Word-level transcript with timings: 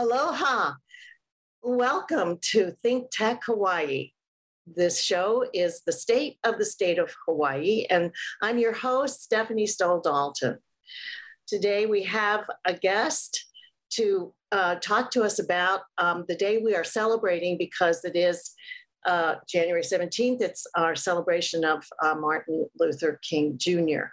Aloha. 0.00 0.72
Welcome 1.62 2.38
to 2.52 2.70
Think 2.82 3.08
Tech 3.12 3.42
Hawaii. 3.44 4.12
This 4.66 4.98
show 4.98 5.44
is 5.52 5.82
the 5.84 5.92
state 5.92 6.38
of 6.42 6.56
the 6.56 6.64
state 6.64 6.98
of 6.98 7.14
Hawaii, 7.26 7.84
and 7.90 8.10
I'm 8.40 8.56
your 8.56 8.72
host, 8.72 9.22
Stephanie 9.22 9.66
Stoll 9.66 10.00
Dalton. 10.00 10.56
Today 11.46 11.84
we 11.84 12.02
have 12.04 12.48
a 12.64 12.72
guest 12.72 13.44
to 13.96 14.32
uh, 14.52 14.76
talk 14.76 15.10
to 15.10 15.22
us 15.22 15.38
about 15.38 15.80
um, 15.98 16.24
the 16.28 16.34
day 16.34 16.62
we 16.64 16.74
are 16.74 16.82
celebrating 16.82 17.58
because 17.58 18.02
it 18.02 18.16
is 18.16 18.54
uh, 19.04 19.34
January 19.46 19.82
17th. 19.82 20.40
It's 20.40 20.66
our 20.76 20.96
celebration 20.96 21.62
of 21.62 21.84
uh, 22.02 22.14
Martin 22.14 22.66
Luther 22.78 23.20
King 23.22 23.58
Jr. 23.58 24.04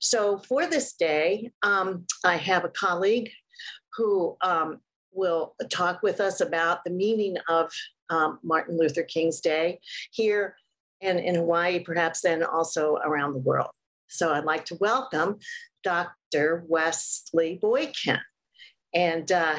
So 0.00 0.38
for 0.48 0.66
this 0.66 0.94
day, 0.94 1.52
um, 1.62 2.06
I 2.24 2.38
have 2.38 2.64
a 2.64 2.70
colleague 2.70 3.30
who 3.96 4.36
um, 4.42 4.80
will 5.12 5.54
talk 5.70 6.02
with 6.02 6.20
us 6.20 6.40
about 6.40 6.84
the 6.84 6.90
meaning 6.90 7.36
of 7.48 7.72
um, 8.10 8.38
Martin 8.42 8.78
Luther 8.78 9.02
King's 9.02 9.40
Day 9.40 9.80
here 10.10 10.56
and 11.00 11.18
in 11.18 11.36
Hawaii, 11.36 11.80
perhaps 11.80 12.22
then 12.22 12.42
also 12.42 12.96
around 13.04 13.32
the 13.32 13.38
world. 13.40 13.70
So 14.08 14.32
I'd 14.32 14.44
like 14.44 14.64
to 14.66 14.76
welcome 14.80 15.38
Dr. 15.84 16.64
Wesley 16.66 17.58
Boykin. 17.60 18.20
And 18.94 19.30
uh, 19.30 19.56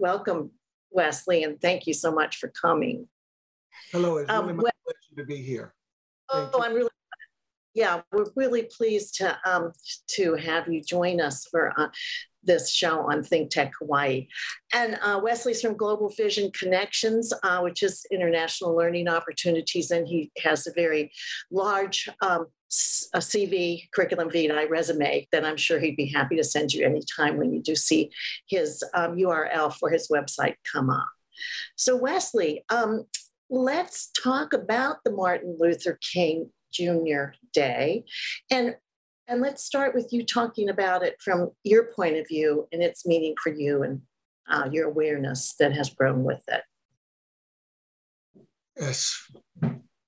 welcome, 0.00 0.50
Wesley, 0.90 1.44
and 1.44 1.60
thank 1.60 1.86
you 1.86 1.94
so 1.94 2.12
much 2.12 2.38
for 2.38 2.48
coming. 2.48 3.08
Hello, 3.92 4.16
it's 4.16 4.30
really 4.30 4.50
um, 4.50 4.56
my 4.56 4.70
pleasure 4.84 5.16
to 5.16 5.24
be 5.24 5.36
here. 5.36 5.74
Thank 6.30 6.50
oh, 6.52 6.58
you. 6.58 6.64
I'm 6.64 6.74
really, 6.74 6.90
yeah, 7.74 8.00
we're 8.12 8.26
really 8.34 8.64
pleased 8.64 9.14
to 9.16 9.38
um, 9.44 9.72
to 10.16 10.34
have 10.34 10.68
you 10.68 10.82
join 10.82 11.20
us 11.20 11.46
for 11.46 11.72
uh, 11.78 11.88
this 12.48 12.72
show 12.72 13.08
on 13.08 13.22
Think 13.22 13.50
Tech 13.50 13.70
Hawaii. 13.78 14.26
And 14.74 14.98
uh, 15.00 15.20
Wesley's 15.22 15.62
from 15.62 15.76
Global 15.76 16.08
Vision 16.08 16.50
Connections, 16.50 17.32
uh, 17.44 17.60
which 17.60 17.84
is 17.84 18.04
international 18.10 18.76
learning 18.76 19.06
opportunities, 19.06 19.92
and 19.92 20.08
he 20.08 20.32
has 20.42 20.66
a 20.66 20.72
very 20.72 21.12
large 21.52 22.08
um, 22.20 22.46
a 23.14 23.18
CV 23.18 23.88
curriculum 23.94 24.30
vitae 24.30 24.68
resume 24.68 25.26
that 25.32 25.44
I'm 25.44 25.56
sure 25.56 25.78
he'd 25.78 25.96
be 25.96 26.12
happy 26.12 26.36
to 26.36 26.44
send 26.44 26.74
you 26.74 26.84
anytime 26.84 27.38
when 27.38 27.52
you 27.52 27.62
do 27.62 27.74
see 27.74 28.10
his 28.46 28.84
um, 28.92 29.16
URL 29.16 29.72
for 29.74 29.88
his 29.88 30.08
website 30.08 30.54
come 30.70 30.90
up. 30.90 31.08
So 31.76 31.96
Wesley, 31.96 32.64
um, 32.68 33.04
let's 33.48 34.10
talk 34.22 34.52
about 34.52 34.98
the 35.04 35.12
Martin 35.12 35.56
Luther 35.58 35.98
King 36.12 36.50
Jr. 36.72 37.32
Day 37.54 38.04
and 38.50 38.76
and 39.28 39.42
let's 39.42 39.62
start 39.62 39.94
with 39.94 40.12
you 40.12 40.24
talking 40.24 40.70
about 40.70 41.02
it 41.02 41.16
from 41.20 41.50
your 41.62 41.92
point 41.94 42.16
of 42.16 42.26
view 42.26 42.66
and 42.72 42.82
its 42.82 43.06
meaning 43.06 43.34
for 43.42 43.52
you 43.52 43.82
and 43.82 44.00
uh, 44.50 44.68
your 44.72 44.88
awareness 44.88 45.54
that 45.60 45.72
has 45.72 45.90
grown 45.90 46.24
with 46.24 46.42
it. 46.48 46.62
Yes. 48.80 49.30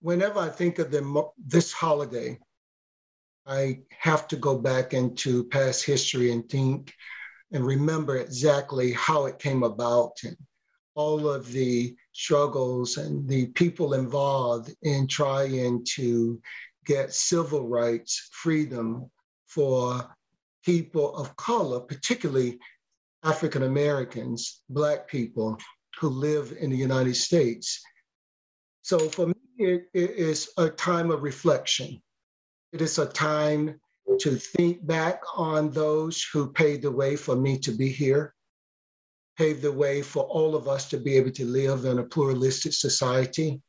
Whenever 0.00 0.40
I 0.40 0.48
think 0.48 0.78
of 0.78 0.90
the, 0.90 1.28
this 1.46 1.70
holiday, 1.72 2.38
I 3.46 3.80
have 3.98 4.26
to 4.28 4.36
go 4.36 4.56
back 4.56 4.94
into 4.94 5.44
past 5.44 5.84
history 5.84 6.32
and 6.32 6.48
think 6.48 6.94
and 7.52 7.66
remember 7.66 8.16
exactly 8.16 8.92
how 8.92 9.26
it 9.26 9.38
came 9.38 9.64
about 9.64 10.12
and 10.24 10.36
all 10.94 11.28
of 11.28 11.50
the 11.52 11.94
struggles 12.12 12.96
and 12.96 13.28
the 13.28 13.46
people 13.48 13.94
involved 13.94 14.74
in 14.82 15.06
trying 15.06 15.84
to 15.96 16.40
get 16.90 17.14
civil 17.14 17.68
rights, 17.68 18.30
freedom 18.32 19.08
for 19.46 20.12
people 20.64 21.14
of 21.14 21.36
color, 21.36 21.78
particularly 21.78 22.58
African 23.22 23.62
Americans, 23.62 24.62
Black 24.68 25.06
people 25.06 25.56
who 26.00 26.08
live 26.08 26.52
in 26.58 26.68
the 26.68 26.76
United 26.76 27.14
States. 27.14 27.80
So 28.82 28.98
for 29.08 29.28
me, 29.28 29.34
it, 29.58 29.82
it 29.94 30.10
is 30.10 30.50
a 30.56 30.68
time 30.68 31.12
of 31.12 31.22
reflection. 31.22 32.02
It 32.72 32.80
is 32.82 32.98
a 32.98 33.06
time 33.06 33.80
to 34.18 34.34
think 34.34 34.84
back 34.84 35.22
on 35.36 35.70
those 35.70 36.26
who 36.32 36.52
paved 36.52 36.82
the 36.82 36.90
way 36.90 37.14
for 37.14 37.36
me 37.36 37.56
to 37.58 37.70
be 37.70 37.88
here, 37.88 38.34
paved 39.38 39.62
the 39.62 39.78
way 39.84 40.02
for 40.02 40.24
all 40.24 40.56
of 40.56 40.66
us 40.66 40.88
to 40.90 40.96
be 40.96 41.16
able 41.16 41.30
to 41.32 41.44
live 41.44 41.84
in 41.84 42.00
a 42.00 42.10
pluralistic 42.14 42.72
society, 42.72 43.62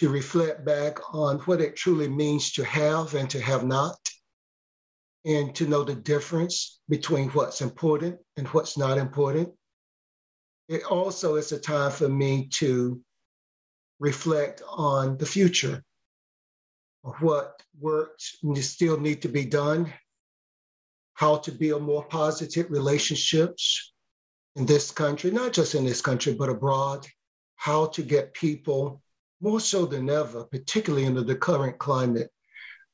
to 0.00 0.08
reflect 0.08 0.64
back 0.64 0.98
on 1.14 1.38
what 1.40 1.60
it 1.60 1.76
truly 1.76 2.08
means 2.08 2.52
to 2.52 2.64
have 2.64 3.12
and 3.12 3.28
to 3.28 3.38
have 3.38 3.66
not, 3.66 3.98
and 5.26 5.54
to 5.54 5.68
know 5.68 5.84
the 5.84 5.94
difference 5.94 6.80
between 6.88 7.28
what's 7.32 7.60
important 7.60 8.18
and 8.38 8.48
what's 8.48 8.78
not 8.78 8.96
important. 8.96 9.50
It 10.70 10.84
also 10.84 11.34
is 11.34 11.52
a 11.52 11.60
time 11.60 11.90
for 11.90 12.08
me 12.08 12.48
to 12.54 12.98
reflect 13.98 14.62
on 14.66 15.18
the 15.18 15.26
future 15.26 15.84
what 17.02 17.62
works 17.78 18.38
still 18.62 18.98
need 18.98 19.20
to 19.20 19.28
be 19.28 19.44
done, 19.44 19.92
how 21.12 21.36
to 21.36 21.52
build 21.52 21.82
more 21.82 22.04
positive 22.06 22.70
relationships 22.70 23.92
in 24.56 24.64
this 24.64 24.90
country, 24.90 25.30
not 25.30 25.52
just 25.52 25.74
in 25.74 25.84
this 25.84 26.00
country, 26.00 26.32
but 26.32 26.48
abroad, 26.48 27.06
how 27.56 27.84
to 27.88 28.00
get 28.00 28.32
people 28.32 29.02
more 29.40 29.60
so 29.60 29.86
than 29.86 30.10
ever, 30.10 30.44
particularly 30.44 31.06
under 31.06 31.22
the 31.22 31.34
current 31.34 31.78
climate, 31.78 32.30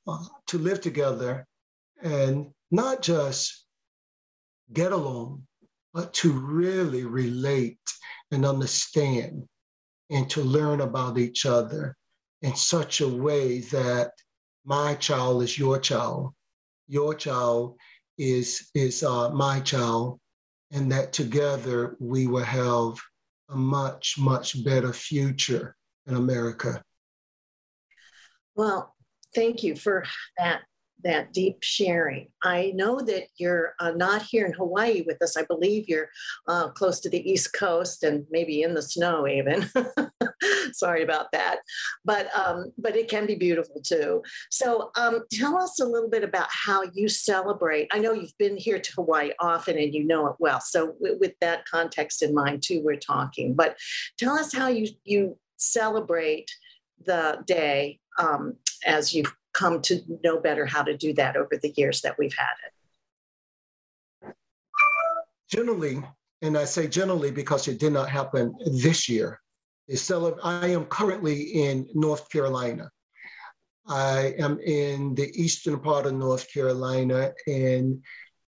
uh, 0.07 0.25
to 0.47 0.59
live 0.59 0.81
together 0.81 1.47
and 2.03 2.47
not 2.71 3.03
just 3.03 3.67
get 4.73 4.93
along, 4.93 5.47
but 5.93 6.13
to 6.13 6.33
really 6.33 7.05
relate 7.05 7.79
and 8.31 8.45
understand 8.45 9.45
and 10.11 10.29
to 10.31 10.43
learn 10.43 10.81
about 10.81 11.19
each 11.19 11.47
other 11.47 11.97
in 12.43 12.55
such 12.55 13.01
a 13.01 13.09
way 13.09 13.61
that 13.61 14.13
my 14.65 14.95
child 14.95 15.43
is 15.43 15.59
your 15.59 15.79
child, 15.79 16.33
your 16.87 17.15
child 17.15 17.77
is, 18.19 18.69
is 18.75 19.03
uh, 19.03 19.31
my 19.31 19.61
child, 19.61 20.21
and 20.73 20.91
that 20.93 21.13
together 21.13 21.97
we 21.99 22.27
will 22.27 22.45
have 22.45 22.95
a 23.49 23.57
much, 23.57 24.17
much 24.19 24.65
better 24.65 24.93
future 24.93 25.76
in 26.07 26.15
America. 26.15 26.83
Well, 28.55 28.95
thank 29.35 29.63
you 29.63 29.77
for 29.77 30.05
that 30.39 30.63
that 31.05 31.33
deep 31.33 31.59
sharing. 31.63 32.29
I 32.43 32.73
know 32.75 33.01
that 33.01 33.25
you're 33.37 33.75
uh, 33.79 33.93
not 33.93 34.23
here 34.23 34.47
in 34.47 34.53
Hawaii 34.55 35.03
with 35.07 35.21
us. 35.23 35.37
I 35.37 35.43
believe 35.43 35.89
you're 35.89 36.09
uh, 36.49 36.69
close 36.69 37.01
to 37.01 37.11
the 37.11 37.31
East 37.31 37.53
Coast 37.53 38.03
and 38.03 38.27
maybe 38.31 38.63
in 38.63 38.75
the 38.75 38.83
snow 38.83 39.27
even. 39.29 39.69
Sorry 40.73 41.03
about 41.03 41.31
that, 41.33 41.59
but 42.05 42.29
um, 42.37 42.73
but 42.79 42.97
it 42.97 43.09
can 43.09 43.27
be 43.27 43.35
beautiful 43.35 43.81
too. 43.83 44.23
So 44.51 44.91
um, 44.97 45.21
tell 45.31 45.57
us 45.57 45.81
a 45.81 45.85
little 45.85 46.11
bit 46.11 46.25
about 46.25 46.49
how 46.51 46.83
you 46.95 47.09
celebrate. 47.09 47.89
I 47.93 47.99
know 47.99 48.13
you've 48.13 48.37
been 48.39 48.57
here 48.57 48.79
to 48.79 48.93
Hawaii 48.93 49.31
often 49.39 49.79
and 49.79 49.95
you 49.95 50.05
know 50.05 50.27
it 50.29 50.37
well. 50.39 50.61
So 50.61 50.93
w- 50.93 51.19
with 51.21 51.33
that 51.41 51.67
context 51.67 52.23
in 52.23 52.35
mind 52.35 52.63
too, 52.63 52.83
we're 52.83 52.97
talking. 52.97 53.55
But 53.55 53.77
tell 54.19 54.39
us 54.39 54.53
how 54.53 54.69
you 54.69 54.89
you 55.05 55.39
celebrate 55.57 56.51
the 57.05 57.43
day 57.47 57.99
um, 58.19 58.57
as 58.85 59.15
you've 59.15 59.35
come 59.53 59.81
to 59.83 60.01
know 60.23 60.39
better 60.39 60.67
how 60.67 60.83
to 60.83 60.97
do 60.97 61.13
that 61.15 61.37
over 61.37 61.57
the 61.61 61.73
years 61.77 62.03
that 62.03 62.19
we've 62.19 62.35
had 62.37 62.55
it? 62.67 64.35
Generally, 65.51 66.03
and 66.43 66.59
I 66.59 66.65
say 66.65 66.87
generally 66.87 67.31
because 67.31 67.69
it 67.69 67.79
did 67.79 67.93
not 67.93 68.11
happen 68.11 68.55
this 68.67 69.09
year. 69.09 69.41
I 70.43 70.69
am 70.69 70.85
currently 70.87 71.43
in 71.43 71.89
North 71.95 72.29
Carolina. 72.29 72.91
I 73.89 74.35
am 74.39 74.59
in 74.59 75.15
the 75.15 75.31
eastern 75.41 75.79
part 75.79 76.07
of 76.07 76.15
North 76.15 76.53
Carolina, 76.53 77.33
and 77.47 78.03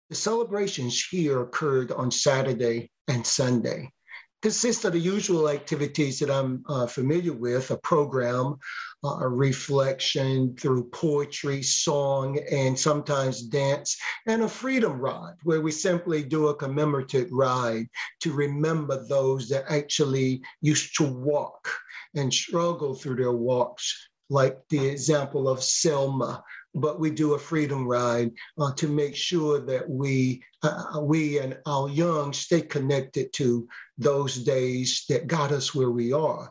the 0.08 0.14
celebrations 0.14 1.04
here 1.10 1.42
occurred 1.42 1.92
on 1.92 2.10
Saturday 2.10 2.90
and 3.08 3.26
Sunday 3.26 3.92
consists 4.40 4.84
of 4.84 4.92
the 4.92 4.98
usual 4.98 5.48
activities 5.48 6.18
that 6.20 6.30
I'm 6.30 6.62
uh, 6.68 6.86
familiar 6.86 7.32
with 7.32 7.70
a 7.70 7.76
program, 7.78 8.56
uh, 9.04 9.18
a 9.20 9.28
reflection 9.28 10.54
through 10.56 10.90
poetry, 10.90 11.62
song, 11.62 12.38
and 12.50 12.78
sometimes 12.78 13.42
dance, 13.42 13.96
and 14.26 14.42
a 14.42 14.48
freedom 14.48 15.00
ride 15.00 15.34
where 15.42 15.60
we 15.60 15.72
simply 15.72 16.22
do 16.22 16.48
a 16.48 16.54
commemorative 16.54 17.28
ride 17.32 17.86
to 18.20 18.32
remember 18.32 19.04
those 19.08 19.48
that 19.48 19.64
actually 19.68 20.40
used 20.60 20.96
to 20.96 21.04
walk 21.04 21.68
and 22.14 22.32
struggle 22.32 22.94
through 22.94 23.16
their 23.16 23.32
walks, 23.32 24.08
like 24.30 24.58
the 24.70 24.86
example 24.86 25.48
of 25.48 25.62
Selma 25.62 26.42
but 26.74 27.00
we 27.00 27.10
do 27.10 27.34
a 27.34 27.38
freedom 27.38 27.86
ride 27.86 28.30
uh, 28.58 28.72
to 28.74 28.88
make 28.88 29.16
sure 29.16 29.60
that 29.60 29.88
we 29.88 30.42
uh, 30.62 31.00
we 31.00 31.38
and 31.38 31.56
our 31.66 31.88
young 31.88 32.32
stay 32.32 32.60
connected 32.60 33.32
to 33.32 33.68
those 33.96 34.36
days 34.44 35.04
that 35.08 35.26
got 35.26 35.52
us 35.52 35.74
where 35.74 35.90
we 35.90 36.12
are. 36.12 36.50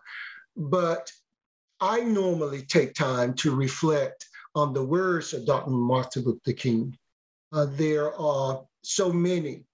But 0.56 1.12
I 1.80 2.02
normally 2.02 2.64
take 2.64 2.94
time 2.94 3.34
to 3.36 3.56
reflect 3.56 4.26
on 4.56 4.74
the 4.74 4.84
words 4.84 5.34
of 5.34 5.46
Dr. 5.46 5.70
Martin 5.70 6.24
Luther 6.24 6.54
King. 6.54 6.98
Uh, 7.52 7.68
there 7.70 8.14
are 8.20 8.64
so 8.82 9.12
many 9.12 9.66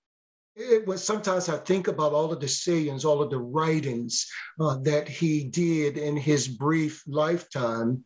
it 0.56 0.86
was 0.86 1.04
sometimes 1.04 1.50
I 1.50 1.58
think 1.58 1.88
about 1.88 2.14
all 2.14 2.32
of 2.32 2.40
the 2.40 2.48
sayings, 2.48 3.06
all 3.06 3.22
of 3.22 3.32
the 3.32 3.40
writings 3.40 4.28
uh, 4.60 4.78
that 4.84 5.08
he 5.08 5.46
did 5.46 5.98
in 5.98 6.16
his 6.16 6.48
brief 6.48 7.04
lifetime, 7.08 8.04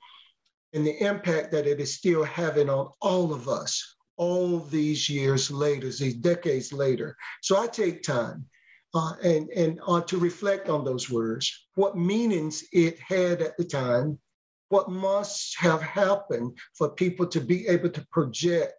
and 0.77 0.85
the 0.85 1.03
impact 1.03 1.51
that 1.51 1.65
it 1.65 1.79
is 1.79 1.95
still 1.95 2.23
having 2.23 2.69
on 2.69 2.91
all 3.01 3.33
of 3.33 3.49
us 3.49 3.95
all 4.15 4.59
these 4.59 5.09
years 5.09 5.49
later, 5.49 5.87
these 5.87 6.13
decades 6.13 6.71
later. 6.71 7.17
So 7.41 7.57
I 7.57 7.65
take 7.65 8.03
time 8.03 8.45
uh, 8.93 9.13
and, 9.23 9.49
and 9.49 9.79
uh, 9.87 10.01
to 10.01 10.19
reflect 10.19 10.69
on 10.69 10.85
those 10.85 11.09
words, 11.09 11.67
what 11.73 11.97
meanings 11.97 12.63
it 12.73 12.99
had 12.99 13.41
at 13.41 13.57
the 13.57 13.63
time, 13.63 14.19
what 14.69 14.91
must 14.91 15.57
have 15.57 15.81
happened 15.81 16.55
for 16.75 16.89
people 16.89 17.25
to 17.25 17.41
be 17.41 17.67
able 17.67 17.89
to 17.89 18.07
project 18.11 18.73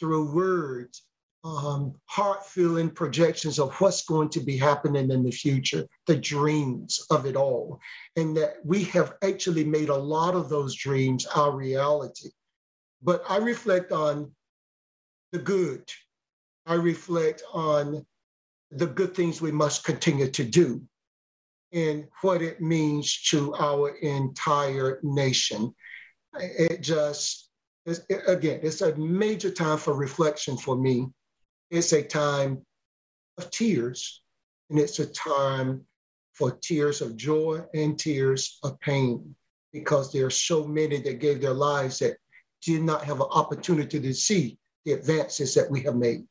through 0.00 0.34
words 0.34 1.02
um, 1.44 1.94
heart 2.06 2.46
feeling 2.46 2.88
projections 2.88 3.58
of 3.58 3.74
what's 3.74 4.04
going 4.06 4.30
to 4.30 4.40
be 4.40 4.56
happening 4.56 5.10
in 5.10 5.22
the 5.22 5.30
future, 5.30 5.86
the 6.06 6.16
dreams 6.16 7.04
of 7.10 7.26
it 7.26 7.36
all. 7.36 7.78
And 8.16 8.36
that 8.38 8.56
we 8.64 8.84
have 8.84 9.14
actually 9.22 9.64
made 9.64 9.90
a 9.90 9.96
lot 9.96 10.34
of 10.34 10.48
those 10.48 10.74
dreams 10.74 11.26
our 11.26 11.54
reality. 11.54 12.30
But 13.02 13.22
I 13.28 13.36
reflect 13.36 13.92
on 13.92 14.32
the 15.32 15.38
good, 15.38 15.84
I 16.64 16.74
reflect 16.74 17.42
on 17.52 18.06
the 18.70 18.86
good 18.86 19.14
things 19.14 19.42
we 19.42 19.52
must 19.52 19.84
continue 19.84 20.30
to 20.30 20.44
do 20.44 20.80
and 21.72 22.06
what 22.22 22.40
it 22.40 22.62
means 22.62 23.20
to 23.22 23.54
our 23.56 23.90
entire 23.96 25.00
nation. 25.02 25.74
It 26.38 26.80
just, 26.80 27.50
again, 28.26 28.60
it's 28.62 28.80
a 28.80 28.96
major 28.96 29.50
time 29.50 29.76
for 29.76 29.94
reflection 29.94 30.56
for 30.56 30.76
me 30.76 31.08
it's 31.74 31.92
a 31.92 32.02
time 32.02 32.62
of 33.38 33.50
tears, 33.50 34.22
and 34.70 34.78
it's 34.78 34.98
a 34.98 35.06
time 35.06 35.84
for 36.32 36.52
tears 36.52 37.00
of 37.00 37.16
joy 37.16 37.62
and 37.74 37.98
tears 37.98 38.58
of 38.62 38.78
pain 38.80 39.34
because 39.72 40.12
there 40.12 40.26
are 40.26 40.30
so 40.30 40.66
many 40.66 41.00
that 41.00 41.20
gave 41.20 41.40
their 41.40 41.54
lives 41.54 41.98
that 41.98 42.16
did 42.62 42.82
not 42.82 43.04
have 43.04 43.20
an 43.20 43.26
opportunity 43.30 44.00
to 44.00 44.14
see 44.14 44.56
the 44.84 44.92
advances 44.92 45.54
that 45.54 45.70
we 45.70 45.80
have 45.82 45.96
made. 45.96 46.26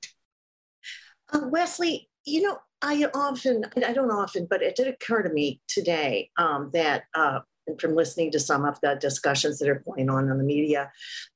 Uh, 1.32 1.42
Wesley, 1.50 2.10
you 2.26 2.42
know, 2.42 2.58
I 2.82 3.06
often, 3.14 3.66
I 3.86 3.94
don't 3.94 4.12
often, 4.12 4.48
but 4.50 4.62
it 4.62 4.76
did 4.76 4.88
occur 4.88 5.24
to 5.24 5.30
me 5.30 5.62
today 5.68 6.30
um, 6.38 6.70
that 6.74 7.04
uh, 7.16 7.40
from 7.80 7.96
listening 7.96 8.32
to 8.32 8.40
some 8.40 8.66
of 8.66 8.80
the 8.82 8.96
discussions 9.00 9.60
that 9.60 9.70
are 9.70 9.84
going 9.86 10.10
on 10.10 10.30
in 10.30 10.38
the 10.38 10.44
media, 10.44 10.92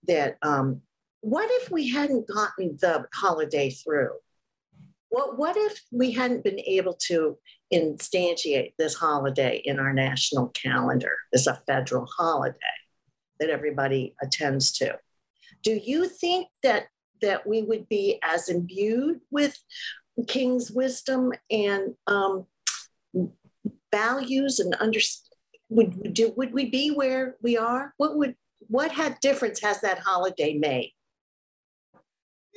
that 0.08 0.38
um, 0.42 0.82
what 1.28 1.50
if 1.52 1.70
we 1.70 1.90
hadn't 1.90 2.26
gotten 2.26 2.78
the 2.80 3.06
holiday 3.14 3.70
through? 3.70 4.12
What, 5.10 5.38
what 5.38 5.58
if 5.58 5.78
we 5.92 6.14
hadn't 6.14 6.46
been 6.46 6.62
able 6.62 6.94
to 7.08 7.38
instantiate 7.74 8.76
this 8.78 8.94
holiday 8.94 9.62
in 9.66 9.78
our 9.78 9.92
national 9.92 10.48
calendar 10.50 11.12
as 11.34 11.46
a 11.46 11.62
federal 11.68 12.08
holiday 12.18 12.58
that 13.42 13.50
everybody 13.50 14.16
attends 14.22 14.72
to? 14.78 14.98
Do 15.64 15.78
you 15.84 16.08
think 16.08 16.48
that 16.64 16.86
that 17.22 17.46
we 17.46 17.62
would 17.62 17.90
be 17.90 18.20
as 18.24 18.48
imbued 18.48 19.20
with 19.30 19.58
King's 20.28 20.72
wisdom 20.72 21.34
and 21.52 21.96
um, 22.06 22.46
values 23.92 24.60
and 24.60 24.74
understand? 24.76 25.26
Would, 25.70 26.18
would 26.38 26.54
we 26.54 26.70
be 26.70 26.92
where 26.92 27.36
we 27.42 27.58
are? 27.58 27.94
What 27.98 28.16
would 28.16 28.36
what 28.70 28.92
had 28.92 29.20
difference 29.20 29.62
has 29.62 29.82
that 29.82 30.00
holiday 30.00 30.54
made? 30.54 30.94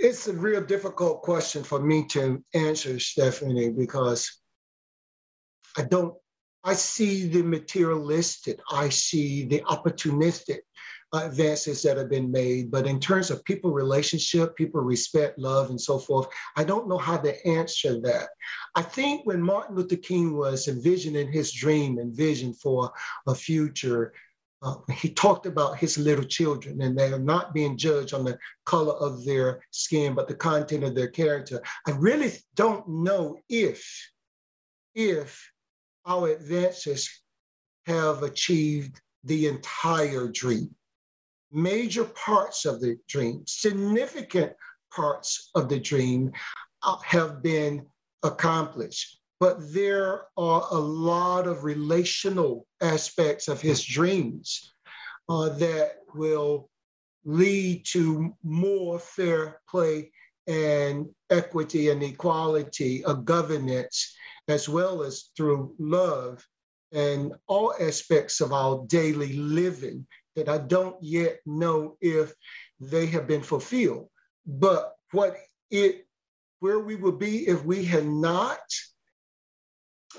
It's 0.02 0.28
a 0.28 0.32
real 0.32 0.62
difficult 0.62 1.20
question 1.20 1.62
for 1.62 1.78
me 1.78 2.06
to 2.06 2.42
answer, 2.54 2.98
Stephanie, 2.98 3.68
because 3.68 4.40
I 5.76 5.82
don't, 5.82 6.14
I 6.64 6.72
see 6.72 7.28
the 7.28 7.42
materialistic, 7.42 8.60
I 8.72 8.88
see 8.88 9.44
the 9.44 9.60
opportunistic 9.68 10.60
advances 11.12 11.82
that 11.82 11.98
have 11.98 12.08
been 12.08 12.30
made. 12.30 12.70
But 12.70 12.86
in 12.86 12.98
terms 12.98 13.30
of 13.30 13.44
people 13.44 13.72
relationship, 13.72 14.56
people 14.56 14.80
respect, 14.80 15.38
love, 15.38 15.68
and 15.68 15.78
so 15.78 15.98
forth, 15.98 16.28
I 16.56 16.64
don't 16.64 16.88
know 16.88 16.96
how 16.96 17.18
to 17.18 17.46
answer 17.46 18.00
that. 18.00 18.30
I 18.74 18.80
think 18.80 19.26
when 19.26 19.42
Martin 19.42 19.76
Luther 19.76 19.96
King 19.96 20.34
was 20.34 20.66
envisioning 20.66 21.30
his 21.30 21.52
dream 21.52 21.98
and 21.98 22.16
vision 22.16 22.54
for 22.54 22.90
a 23.26 23.34
future, 23.34 24.14
uh, 24.62 24.74
he 24.92 25.10
talked 25.10 25.46
about 25.46 25.78
his 25.78 25.96
little 25.96 26.24
children 26.24 26.82
and 26.82 26.98
they 26.98 27.12
are 27.12 27.18
not 27.18 27.54
being 27.54 27.76
judged 27.76 28.12
on 28.12 28.24
the 28.24 28.38
color 28.66 28.94
of 28.94 29.24
their 29.24 29.62
skin, 29.70 30.14
but 30.14 30.28
the 30.28 30.34
content 30.34 30.84
of 30.84 30.94
their 30.94 31.08
character. 31.08 31.62
I 31.86 31.92
really 31.92 32.32
don't 32.56 32.86
know 32.88 33.38
if, 33.48 34.10
if 34.94 35.50
our 36.06 36.28
advances 36.28 37.08
have 37.86 38.22
achieved 38.22 39.00
the 39.24 39.46
entire 39.46 40.28
dream. 40.28 40.74
Major 41.52 42.04
parts 42.04 42.64
of 42.66 42.80
the 42.80 42.96
dream, 43.08 43.42
significant 43.46 44.52
parts 44.94 45.50
of 45.54 45.68
the 45.68 45.80
dream 45.80 46.32
uh, 46.82 46.96
have 47.04 47.42
been 47.42 47.86
accomplished 48.22 49.19
but 49.40 49.72
there 49.72 50.26
are 50.36 50.66
a 50.70 50.78
lot 50.78 51.46
of 51.46 51.64
relational 51.64 52.66
aspects 52.82 53.48
of 53.48 53.60
his 53.60 53.82
dreams 53.82 54.74
uh, 55.30 55.48
that 55.48 55.96
will 56.14 56.68
lead 57.24 57.84
to 57.86 58.36
more 58.44 58.98
fair 58.98 59.60
play 59.68 60.12
and 60.46 61.06
equity 61.30 61.88
and 61.88 62.02
equality 62.02 63.02
of 63.04 63.24
governance, 63.24 64.14
as 64.48 64.68
well 64.68 65.02
as 65.02 65.30
through 65.36 65.74
love 65.78 66.46
and 66.92 67.32
all 67.46 67.72
aspects 67.80 68.40
of 68.40 68.52
our 68.52 68.84
daily 68.88 69.34
living 69.34 70.06
that 70.36 70.48
I 70.48 70.58
don't 70.58 70.96
yet 71.00 71.38
know 71.46 71.96
if 72.00 72.34
they 72.78 73.06
have 73.06 73.26
been 73.26 73.42
fulfilled. 73.42 74.08
But 74.46 74.94
what 75.12 75.36
it 75.70 76.06
where 76.58 76.80
we 76.80 76.94
would 76.94 77.18
be 77.18 77.48
if 77.48 77.64
we 77.64 77.84
had 77.84 78.06
not 78.06 78.60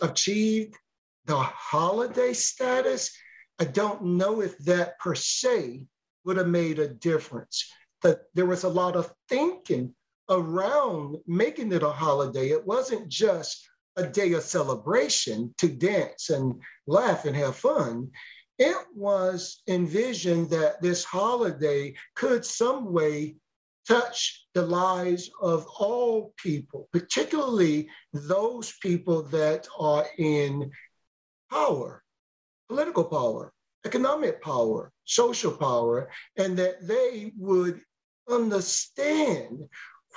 achieved 0.02 0.78
the 1.26 1.38
holiday 1.38 2.34
status, 2.34 3.12
I 3.60 3.66
don't 3.66 4.04
know 4.04 4.42
if 4.42 4.58
that 4.60 5.00
per 5.00 5.16
se 5.16 5.88
would 6.26 6.38
have 6.38 6.48
made 6.48 6.80
a 6.80 6.88
difference. 6.88 7.72
That 8.02 8.22
there 8.34 8.46
was 8.46 8.64
a 8.64 8.70
lot 8.70 8.96
of 8.96 9.14
thinking 9.30 9.94
around 10.30 11.18
making 11.28 11.72
it 11.72 11.84
a 11.84 11.92
holiday. 11.92 12.50
It 12.50 12.66
wasn't 12.66 13.10
just 13.10 13.68
a 13.98 14.08
day 14.08 14.34
of 14.34 14.44
celebration 14.44 15.54
to 15.58 15.68
dance 15.68 16.30
and 16.30 16.62
laugh 16.88 17.26
and 17.26 17.36
have 17.36 17.56
fun. 17.56 18.10
It 18.58 18.78
was 18.96 19.62
envisioned 19.68 20.50
that 20.52 20.82
this 20.82 21.04
holiday 21.04 21.94
could 22.16 22.46
some 22.46 22.94
way 22.94 23.36
touch 23.88 24.46
the 24.54 24.62
lives 24.62 25.30
of 25.42 25.66
all 25.80 26.34
people, 26.38 26.88
particularly 26.92 27.90
those 28.14 28.74
people 28.82 29.24
that 29.24 29.68
are 29.80 30.06
in 30.18 30.72
power, 31.50 32.04
political 32.70 33.04
power, 33.04 33.54
economic 33.86 34.42
power, 34.42 34.92
social 35.06 35.52
power, 35.52 36.10
and 36.38 36.58
that 36.58 36.88
they 36.88 37.32
would 37.38 37.82
understand 38.30 39.68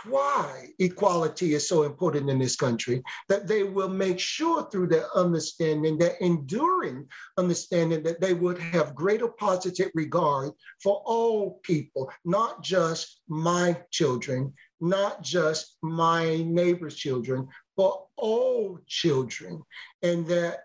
why 0.05 0.69
equality 0.79 1.55
is 1.55 1.69
so 1.69 1.83
important 1.83 2.29
in 2.29 2.39
this 2.39 2.57
country, 2.57 3.03
that 3.29 3.47
they 3.47 3.63
will 3.63 3.89
make 3.89 4.19
sure 4.19 4.69
through 4.71 4.89
their 4.89 5.07
understanding, 5.17 5.99
their 5.99 6.17
enduring 6.21 7.07
understanding, 7.39 8.03
that 8.03 8.21
they 8.21 8.35
would 8.35 8.59
have 8.59 8.95
greater 8.95 9.29
positive 9.29 9.91
regard 9.95 10.51
for 10.83 11.03
all 11.05 11.61
people, 11.63 12.11
not 12.25 12.63
just 12.63 13.21
my 13.29 13.77
children, 13.91 14.53
not 14.81 15.23
just 15.23 15.77
my 15.83 16.37
neighbor's 16.45 16.97
children, 16.97 17.49
but 17.77 18.05
all 18.17 18.79
children. 18.87 19.63
And 20.03 20.27
that 20.27 20.65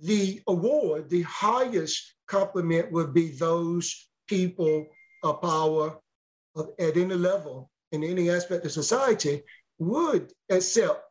the 0.00 0.40
award, 0.48 1.08
the 1.08 1.22
highest 1.22 2.14
compliment 2.26 2.90
would 2.92 3.14
be 3.14 3.28
those 3.28 4.08
people 4.26 4.86
of 5.22 5.40
power 5.40 5.98
at 6.78 6.96
any 6.96 7.14
level 7.14 7.70
in 7.94 8.04
any 8.04 8.30
aspect 8.30 8.66
of 8.66 8.72
society 8.72 9.42
would 9.78 10.32
accept 10.50 11.02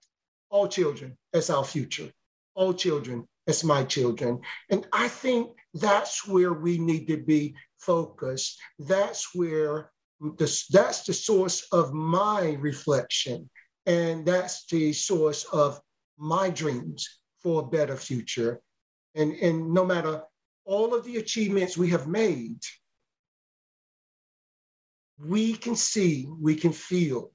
all 0.50 0.68
children 0.68 1.18
as 1.34 1.50
our 1.50 1.64
future, 1.64 2.12
all 2.56 2.74
children 2.74 3.28
as 3.48 3.64
my 3.64 3.84
children. 3.84 4.40
And 4.70 4.88
I 4.94 5.08
think 5.08 5.52
that's 5.74 6.28
where 6.28 6.54
we 6.54 6.78
need 6.78 7.08
to 7.08 7.18
be 7.18 7.56
focused. 7.80 8.60
That's 8.80 9.34
where 9.34 9.92
the, 10.20 10.66
that's 10.72 11.04
the 11.04 11.14
source 11.14 11.68
of 11.72 11.94
my 11.94 12.58
reflection. 12.60 13.50
And 13.86 14.26
that's 14.26 14.66
the 14.68 14.94
source 14.94 15.44
of 15.46 15.82
my 16.18 16.50
dreams 16.50 17.20
for 17.42 17.62
a 17.62 17.68
better 17.68 17.98
future. 17.98 18.62
And, 19.16 19.34
and 19.34 19.74
no 19.74 19.86
matter 19.86 20.22
all 20.66 20.94
of 20.94 21.04
the 21.04 21.18
achievements 21.18 21.78
we 21.78 21.90
have 21.90 22.08
made, 22.08 22.60
we 25.20 25.54
can 25.54 25.76
see, 25.76 26.28
we 26.42 26.56
can 26.56 26.72
feel 26.72 27.32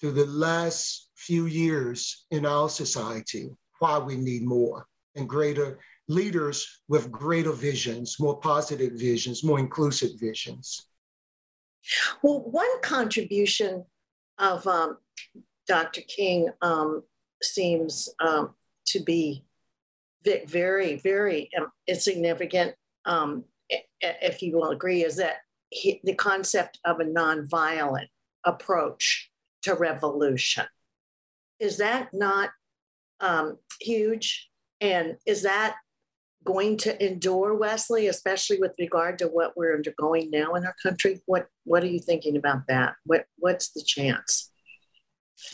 through 0.00 0.12
the 0.12 0.26
last 0.26 1.10
few 1.14 1.46
years 1.46 2.26
in 2.30 2.46
our 2.46 2.68
society 2.68 3.50
why 3.78 3.98
we 3.98 4.16
need 4.16 4.42
more 4.42 4.86
and 5.14 5.28
greater 5.28 5.78
leaders 6.08 6.82
with 6.88 7.10
greater 7.10 7.52
visions, 7.52 8.18
more 8.18 8.38
positive 8.40 8.92
visions, 8.94 9.44
more 9.44 9.58
inclusive 9.58 10.10
visions. 10.18 10.86
Well, 12.22 12.40
one 12.40 12.80
contribution 12.82 13.84
of 14.38 14.66
um, 14.66 14.98
Dr. 15.66 16.00
King 16.02 16.48
um, 16.62 17.02
seems 17.42 18.08
um, 18.20 18.54
to 18.86 19.00
be 19.00 19.44
very, 20.24 20.96
very 20.96 21.48
um, 21.58 21.70
insignificant, 21.86 22.74
um, 23.04 23.44
if 24.00 24.42
you 24.42 24.56
will 24.56 24.70
agree, 24.70 25.04
is 25.04 25.16
that 25.16 25.36
he, 25.70 26.00
the 26.04 26.14
concept 26.14 26.78
of 26.84 27.00
a 27.00 27.04
nonviolent 27.04 28.08
approach 28.44 29.30
to 29.62 29.74
revolution. 29.74 30.66
Is 31.58 31.78
that 31.78 32.08
not 32.12 32.50
um, 33.20 33.58
huge? 33.80 34.48
And 34.80 35.16
is 35.26 35.42
that 35.42 35.76
going 36.44 36.78
to 36.78 37.06
endure, 37.06 37.54
Wesley, 37.54 38.08
especially 38.08 38.58
with 38.58 38.72
regard 38.78 39.18
to 39.18 39.26
what 39.26 39.56
we're 39.56 39.74
undergoing 39.74 40.30
now 40.30 40.54
in 40.54 40.64
our 40.64 40.74
country? 40.82 41.20
What 41.26 41.48
What 41.64 41.84
are 41.84 41.88
you 41.88 42.00
thinking 42.00 42.36
about 42.36 42.66
that? 42.68 42.94
What 43.04 43.26
What's 43.36 43.72
the 43.72 43.82
chance? 43.82 44.50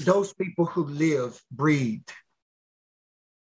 Those 0.00 0.32
people 0.34 0.64
who 0.64 0.84
live, 0.84 1.40
breathe, 1.50 2.08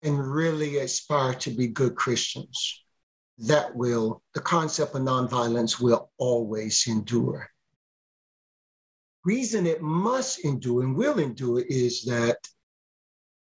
and 0.03 0.19
really 0.19 0.77
aspire 0.77 1.33
to 1.35 1.51
be 1.51 1.67
good 1.67 1.95
Christians, 1.95 2.83
that 3.39 3.75
will, 3.75 4.21
the 4.33 4.41
concept 4.41 4.95
of 4.95 5.01
nonviolence 5.01 5.79
will 5.79 6.09
always 6.17 6.85
endure. 6.87 7.49
Reason 9.25 9.67
it 9.67 9.81
must 9.81 10.43
endure 10.45 10.83
and 10.83 10.95
will 10.95 11.19
endure 11.19 11.61
is 11.67 12.03
that 12.05 12.37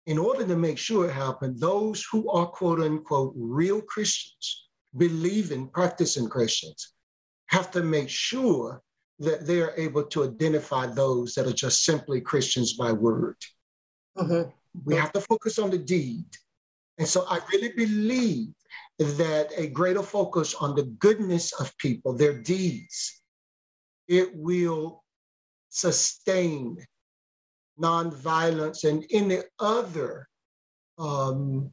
in 0.05 0.17
order 0.17 0.45
to 0.45 0.55
make 0.55 0.77
sure 0.77 1.07
it 1.07 1.13
happens, 1.13 1.59
those 1.59 2.05
who 2.12 2.29
are 2.31 2.48
quote 2.48 2.79
unquote 2.79 3.33
real 3.36 3.81
Christians, 3.81 4.69
believing, 4.98 5.67
practicing 5.67 6.27
Christians, 6.27 6.93
have 7.48 7.69
to 7.71 7.83
make 7.83 8.09
sure 8.09 8.81
that 9.19 9.45
they 9.45 9.62
are 9.62 9.74
able 9.77 10.03
to 10.03 10.24
identify 10.24 10.88
those 10.88 11.36
that 11.36 11.45
are 11.45 11.53
just 11.53 11.83
simply 11.83 12.21
Christians 12.21 12.74
by 12.74 12.91
word. 12.91 13.36
Mm-hmm. 14.17 14.50
We 14.86 14.95
have 14.95 15.12
to 15.13 15.21
focus 15.21 15.59
on 15.59 15.69
the 15.69 15.77
deed. 15.77 16.25
And 16.98 17.07
so 17.07 17.25
I 17.29 17.39
really 17.51 17.74
believe 17.74 18.53
that 18.99 19.49
a 19.55 19.67
greater 19.67 20.03
focus 20.03 20.53
on 20.55 20.75
the 20.75 20.83
goodness 20.83 21.53
of 21.59 21.75
people, 21.77 22.13
their 22.13 22.41
deeds, 22.41 23.21
it 24.07 24.29
will 24.35 25.03
sustain 25.69 26.77
nonviolence 27.81 28.83
and 28.83 29.05
any 29.11 29.39
other 29.59 30.27
um, 30.97 31.71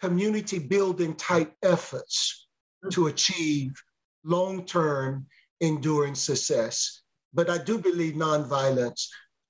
community 0.00 0.58
building 0.58 1.14
type 1.14 1.54
efforts 1.62 2.48
to 2.90 3.06
achieve 3.06 3.72
long 4.24 4.64
term 4.64 5.26
enduring 5.60 6.14
success. 6.16 7.02
But 7.32 7.48
I 7.48 7.58
do 7.58 7.78
believe 7.78 8.14
nonviolence 8.14 9.06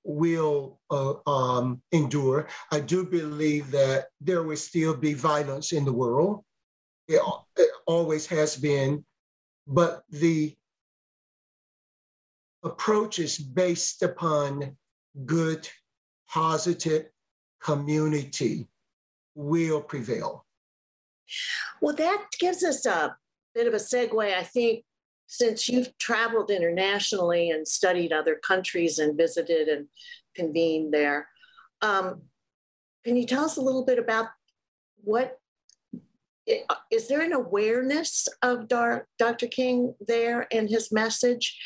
will 0.07 0.79
uh, 0.89 1.15
um, 1.29 1.81
endure. 1.91 2.47
I 2.71 2.79
do 2.79 3.05
believe 3.05 3.69
that 3.71 4.05
there 4.21 4.41
will 4.41 4.57
still 4.57 4.95
be 4.95 5.13
violence 5.13 5.73
in 5.73 5.83
the 5.83 5.93
world. 5.93 6.43
It, 7.07 7.21
it 7.57 7.69
always 7.85 8.25
has 8.27 8.55
been. 8.55 9.05
But 9.67 10.03
the 10.09 10.55
approach 12.63 13.19
is 13.19 13.37
based 13.37 14.01
upon 14.01 14.77
good, 15.25 15.67
positive 16.29 17.07
community 17.61 18.67
will 19.35 19.81
prevail. 19.81 20.45
Well, 21.81 21.95
that 21.95 22.27
gives 22.39 22.63
us 22.63 22.85
a 22.85 23.15
bit 23.53 23.67
of 23.67 23.73
a 23.73 23.77
segue, 23.77 24.33
I 24.33 24.43
think, 24.43 24.85
since 25.27 25.67
you've 25.67 25.95
traveled 25.97 26.49
internationally 26.49 27.51
and 27.51 27.67
studied 27.67 28.11
other 28.11 28.35
countries 28.35 28.97
and 28.97 29.17
visited 29.17 29.67
and 29.67 29.87
convened 30.35 30.93
there. 30.93 31.27
Um, 31.81 32.23
can 33.05 33.15
you 33.15 33.25
tell 33.25 33.45
us 33.45 33.57
a 33.57 33.61
little 33.61 33.85
bit 33.85 33.99
about 33.99 34.27
what 35.03 35.39
is 36.89 37.07
there 37.09 37.21
an 37.21 37.33
awareness 37.33 38.27
of 38.41 38.67
Dr. 38.69 39.47
King 39.47 39.93
there 40.07 40.47
and 40.51 40.69
his 40.69 40.91
message? 40.91 41.59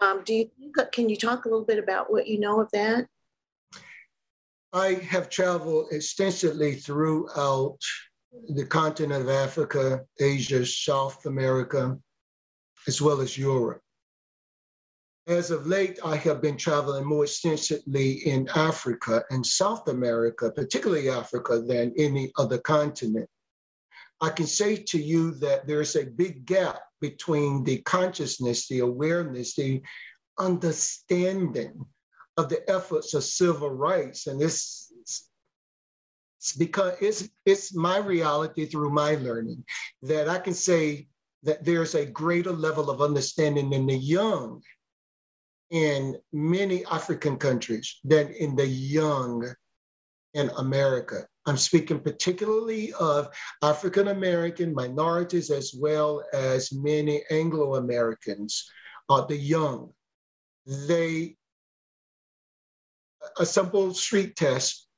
Um, 0.00 0.22
do 0.24 0.34
you 0.34 0.72
can 0.92 1.08
you 1.08 1.16
talk 1.16 1.44
a 1.44 1.48
little 1.48 1.64
bit 1.64 1.78
about 1.78 2.10
what 2.10 2.26
you 2.26 2.40
know 2.40 2.60
of 2.60 2.70
that? 2.72 3.06
I 4.72 4.94
have 4.94 5.30
traveled 5.30 5.92
extensively 5.92 6.74
throughout 6.74 7.78
the 8.48 8.66
continent 8.66 9.22
of 9.22 9.28
Africa, 9.28 10.04
Asia, 10.20 10.66
South 10.66 11.24
America, 11.26 11.96
as 12.86 13.00
well 13.00 13.20
as 13.20 13.38
Europe. 13.38 13.80
As 15.26 15.50
of 15.50 15.66
late, 15.66 15.98
I 16.04 16.16
have 16.16 16.42
been 16.42 16.58
traveling 16.58 17.06
more 17.06 17.24
extensively 17.24 18.26
in 18.26 18.48
Africa 18.54 19.24
and 19.30 19.44
South 19.44 19.88
America, 19.88 20.50
particularly 20.50 21.08
Africa, 21.08 21.60
than 21.60 21.94
any 21.96 22.30
other 22.36 22.58
continent. 22.58 23.28
I 24.20 24.28
can 24.30 24.46
say 24.46 24.76
to 24.76 24.98
you 24.98 25.32
that 25.36 25.66
there's 25.66 25.96
a 25.96 26.04
big 26.04 26.44
gap 26.44 26.80
between 27.00 27.64
the 27.64 27.78
consciousness, 27.82 28.68
the 28.68 28.80
awareness, 28.80 29.54
the 29.54 29.82
understanding 30.38 31.86
of 32.36 32.48
the 32.48 32.68
efforts 32.70 33.14
of 33.14 33.24
civil 33.24 33.70
rights. 33.70 34.26
And 34.26 34.40
this 34.40 34.92
it's 36.44 36.54
because 36.54 36.94
it's 37.00 37.28
it's 37.46 37.74
my 37.74 37.96
reality 37.96 38.66
through 38.66 38.90
my 38.90 39.14
learning 39.14 39.64
that 40.02 40.28
I 40.28 40.38
can 40.38 40.52
say 40.52 41.08
that 41.44 41.64
there's 41.64 41.94
a 41.94 42.06
greater 42.06 42.52
level 42.52 42.90
of 42.90 43.00
understanding 43.00 43.72
in 43.72 43.86
the 43.86 43.96
young 43.96 44.62
in 45.70 46.16
many 46.32 46.84
African 46.86 47.36
countries 47.36 48.00
than 48.04 48.28
in 48.32 48.56
the 48.56 48.66
young 48.66 49.54
in 50.34 50.50
America. 50.56 51.26
I'm 51.46 51.56
speaking 51.56 52.00
particularly 52.00 52.92
of 52.94 53.28
African 53.62 54.08
American 54.08 54.74
minorities 54.74 55.50
as 55.50 55.74
well 55.74 56.24
as 56.32 56.72
many 56.72 57.22
Anglo 57.30 57.76
Americans, 57.76 58.68
uh, 59.08 59.24
the 59.26 59.36
young. 59.36 59.92
They, 60.66 61.36
a 63.38 63.44
simple 63.44 63.92
street 63.92 64.36
test 64.36 64.88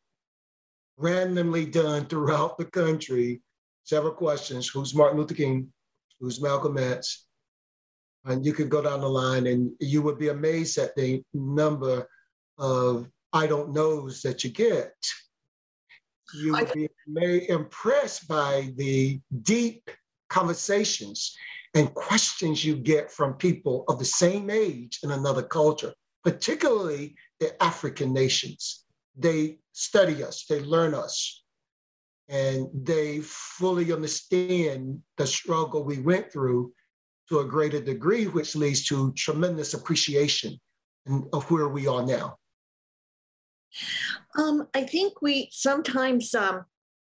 randomly 0.96 1.66
done 1.66 2.06
throughout 2.06 2.56
the 2.58 2.64
country, 2.64 3.42
several 3.84 4.12
questions 4.12 4.68
who's 4.68 4.94
Martin 4.94 5.18
Luther 5.18 5.34
King, 5.34 5.72
who's 6.20 6.40
Malcolm 6.40 6.78
X? 6.78 7.26
And 8.24 8.44
you 8.44 8.52
could 8.52 8.70
go 8.70 8.82
down 8.82 9.00
the 9.00 9.08
line 9.08 9.46
and 9.46 9.70
you 9.78 10.02
would 10.02 10.18
be 10.18 10.28
amazed 10.28 10.78
at 10.78 10.96
the 10.96 11.22
number 11.32 12.08
of 12.58 13.08
I 13.32 13.46
don't 13.46 13.72
knows 13.72 14.22
that 14.22 14.42
you 14.42 14.50
get 14.50 14.94
you 16.34 16.52
would 16.52 16.72
be 16.72 17.48
impressed 17.48 18.28
by 18.28 18.72
the 18.76 19.20
deep 19.42 19.90
conversations 20.28 21.36
and 21.74 21.92
questions 21.94 22.64
you 22.64 22.76
get 22.76 23.12
from 23.12 23.34
people 23.34 23.84
of 23.88 23.98
the 23.98 24.04
same 24.04 24.50
age 24.50 25.00
in 25.02 25.12
another 25.12 25.42
culture, 25.42 25.92
particularly 26.24 27.14
the 27.38 27.62
African 27.62 28.12
nations. 28.12 28.84
They 29.16 29.58
study 29.72 30.22
us, 30.24 30.46
they 30.48 30.60
learn 30.60 30.94
us, 30.94 31.44
and 32.28 32.68
they 32.74 33.20
fully 33.20 33.92
understand 33.92 35.00
the 35.16 35.26
struggle 35.26 35.84
we 35.84 36.00
went 36.00 36.32
through 36.32 36.72
to 37.28 37.40
a 37.40 37.44
greater 37.44 37.80
degree, 37.80 38.26
which 38.26 38.56
leads 38.56 38.84
to 38.86 39.12
tremendous 39.12 39.74
appreciation 39.74 40.58
of 41.32 41.50
where 41.50 41.68
we 41.68 41.86
are 41.86 42.04
now. 42.04 42.36
Um, 44.38 44.68
I 44.74 44.84
think 44.84 45.22
we 45.22 45.48
sometimes 45.52 46.34
um, 46.34 46.64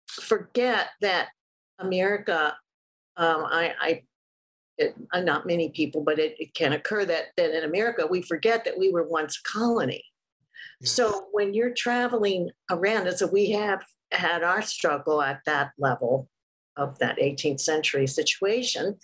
forget 0.08 0.88
that 1.00 1.28
America, 1.78 2.56
um, 3.16 3.44
I, 3.46 3.72
I 3.80 4.02
it, 4.78 4.94
not 5.14 5.46
many 5.46 5.70
people, 5.70 6.02
but 6.02 6.18
it, 6.18 6.36
it, 6.38 6.54
can 6.54 6.74
occur 6.74 7.04
that, 7.06 7.26
that 7.36 7.56
in 7.56 7.64
America, 7.64 8.06
we 8.06 8.20
forget 8.22 8.64
that 8.64 8.78
we 8.78 8.90
were 8.90 9.08
once 9.08 9.38
a 9.38 9.48
colony. 9.50 10.04
So 10.82 11.26
when 11.32 11.54
you're 11.54 11.74
traveling 11.74 12.50
around, 12.70 13.06
as 13.06 13.20
so 13.20 13.26
we 13.26 13.50
have 13.52 13.82
had 14.12 14.42
our 14.42 14.62
struggle 14.62 15.22
at 15.22 15.40
that 15.46 15.70
level 15.78 16.28
of 16.76 16.98
that 16.98 17.18
18th 17.18 17.60
century 17.60 18.06
situation. 18.06 18.96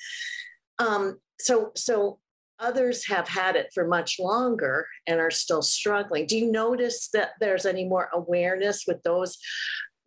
Um, 0.78 1.18
so, 1.38 1.72
so 1.74 2.18
Others 2.62 3.06
have 3.08 3.26
had 3.26 3.56
it 3.56 3.70
for 3.74 3.88
much 3.88 4.20
longer 4.20 4.86
and 5.08 5.18
are 5.18 5.32
still 5.32 5.62
struggling. 5.62 6.26
Do 6.26 6.38
you 6.38 6.50
notice 6.50 7.08
that 7.12 7.30
there's 7.40 7.66
any 7.66 7.84
more 7.84 8.08
awareness 8.12 8.84
with 8.86 9.02
those 9.02 9.36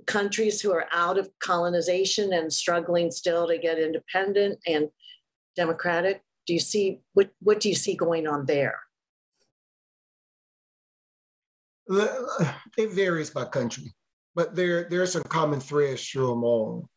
countries 0.08 0.62
who 0.62 0.72
are 0.72 0.88
out 0.94 1.18
of 1.18 1.30
colonization 1.44 2.32
and 2.32 2.52
struggling 2.52 3.12
still 3.12 3.46
to 3.48 3.58
get 3.58 3.78
independent 3.78 4.60
and 4.66 4.88
democratic? 5.58 6.22
Do 6.48 6.54
you 6.54 6.60
see 6.60 7.02
what 7.14 7.30
what 7.42 7.60
do 7.60 7.68
you 7.68 7.76
see 7.76 7.96
going 7.96 8.26
on 8.26 8.46
there? 8.46 8.80
It 11.88 12.92
varies 12.92 13.30
by 13.30 13.46
country, 13.46 13.94
but 14.36 14.56
there, 14.56 14.90
there 14.90 15.02
are 15.02 15.08
some 15.08 15.24
common 15.24 15.60
threads 15.60 16.08
through 16.08 16.28
them 16.28 16.44
all. 16.44 16.90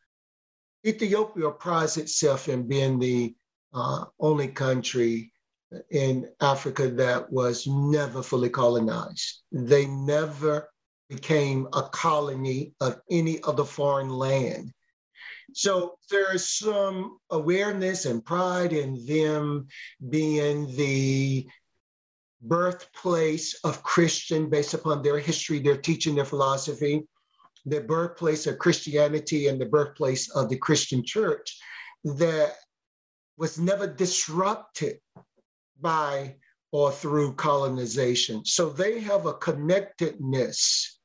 Ethiopia 0.87 1.51
prides 1.51 1.97
itself 1.97 2.49
in 2.49 2.69
being 2.69 2.99
the 2.99 3.35
uh, 3.75 4.05
only 4.21 4.49
country 4.49 5.33
in 5.91 6.29
Africa 6.41 6.89
that 6.89 7.31
was 7.31 7.67
never 7.67 8.23
fully 8.23 8.49
colonized. 8.49 9.43
They 9.53 9.87
never 9.87 10.69
became 11.09 11.69
a 11.73 11.83
colony 11.83 12.75
of 12.81 13.01
any 13.11 13.43
other 13.43 13.65
foreign 13.65 14.09
land. 14.09 14.73
So 15.55 15.99
there's 16.11 16.49
some 16.49 17.19
awareness 17.31 18.05
and 18.05 18.25
pride 18.25 18.73
in 18.73 19.05
them 19.07 19.69
being 20.11 20.75
the 20.77 21.49
birthplace 22.41 23.55
of 23.65 23.83
Christian 23.83 24.49
based 24.49 24.75
upon 24.75 25.03
their 25.03 25.19
history, 25.19 25.59
their 25.59 25.77
teaching, 25.77 26.15
their 26.15 26.25
philosophy, 26.25 27.07
the 27.67 27.81
birthplace 27.81 28.47
of 28.47 28.59
Christianity 28.59 29.49
and 29.49 29.61
the 29.61 29.67
birthplace 29.67 30.31
of 30.31 30.49
the 30.49 30.57
Christian 30.57 31.05
church 31.05 31.59
that 32.05 32.55
was 33.37 33.59
never 33.59 33.87
disrupted 33.87 34.99
by 35.81 36.37
or 36.73 36.93
through 36.93 37.35
colonization. 37.35 38.45
So 38.45 38.69
they 38.69 39.01
have 39.01 39.27
a 39.27 39.35
connectedness 39.35 40.99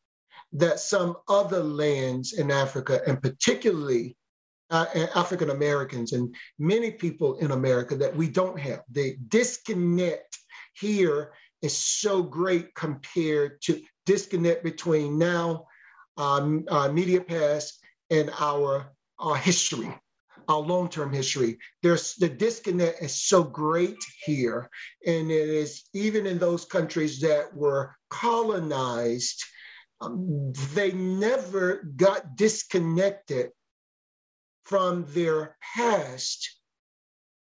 that 0.52 0.80
some 0.80 1.16
other 1.28 1.64
lands 1.64 2.34
in 2.34 2.52
Africa, 2.52 3.02
and 3.08 3.22
particularly 3.22 4.16
uh, 4.70 4.86
African 5.16 5.50
Americans 5.50 6.14
and 6.14 6.36
many 6.60 6.92
people 6.92 7.38
in 7.38 7.52
America, 7.52 7.96
that 7.96 8.16
we 8.16 8.28
don't 8.28 8.60
have. 8.60 8.82
They 8.90 9.18
disconnect 9.30 10.38
here 10.74 11.34
is 11.62 11.76
so 11.76 12.22
great 12.22 12.74
compared 12.76 13.62
to 13.64 13.82
disconnect 14.06 14.64
between 14.64 15.18
now, 15.18 15.66
um, 16.18 16.66
uh, 16.70 16.88
immediate 16.90 17.28
past, 17.28 17.80
and 18.10 18.30
our, 18.40 18.92
our 19.20 19.36
history 19.36 19.94
our 20.48 20.60
long-term 20.60 21.14
history. 21.14 21.58
There's 21.82 22.16
the 22.16 22.30
disconnect 22.30 23.02
is 23.02 23.22
so 23.22 23.44
great 23.44 23.98
here, 24.26 24.70
and 25.06 25.32
it 25.32 25.50
is 25.50 25.84
even 25.94 26.26
in 26.28 26.38
those 26.38 26.66
countries 26.66 27.22
that 27.22 27.56
were 27.56 27.96
colonized, 28.10 29.44
um, 30.02 30.52
they 30.74 30.92
never 30.92 31.88
got 31.96 32.36
disconnected 32.36 33.52
from 34.64 35.06
their 35.10 35.58
past. 35.76 36.60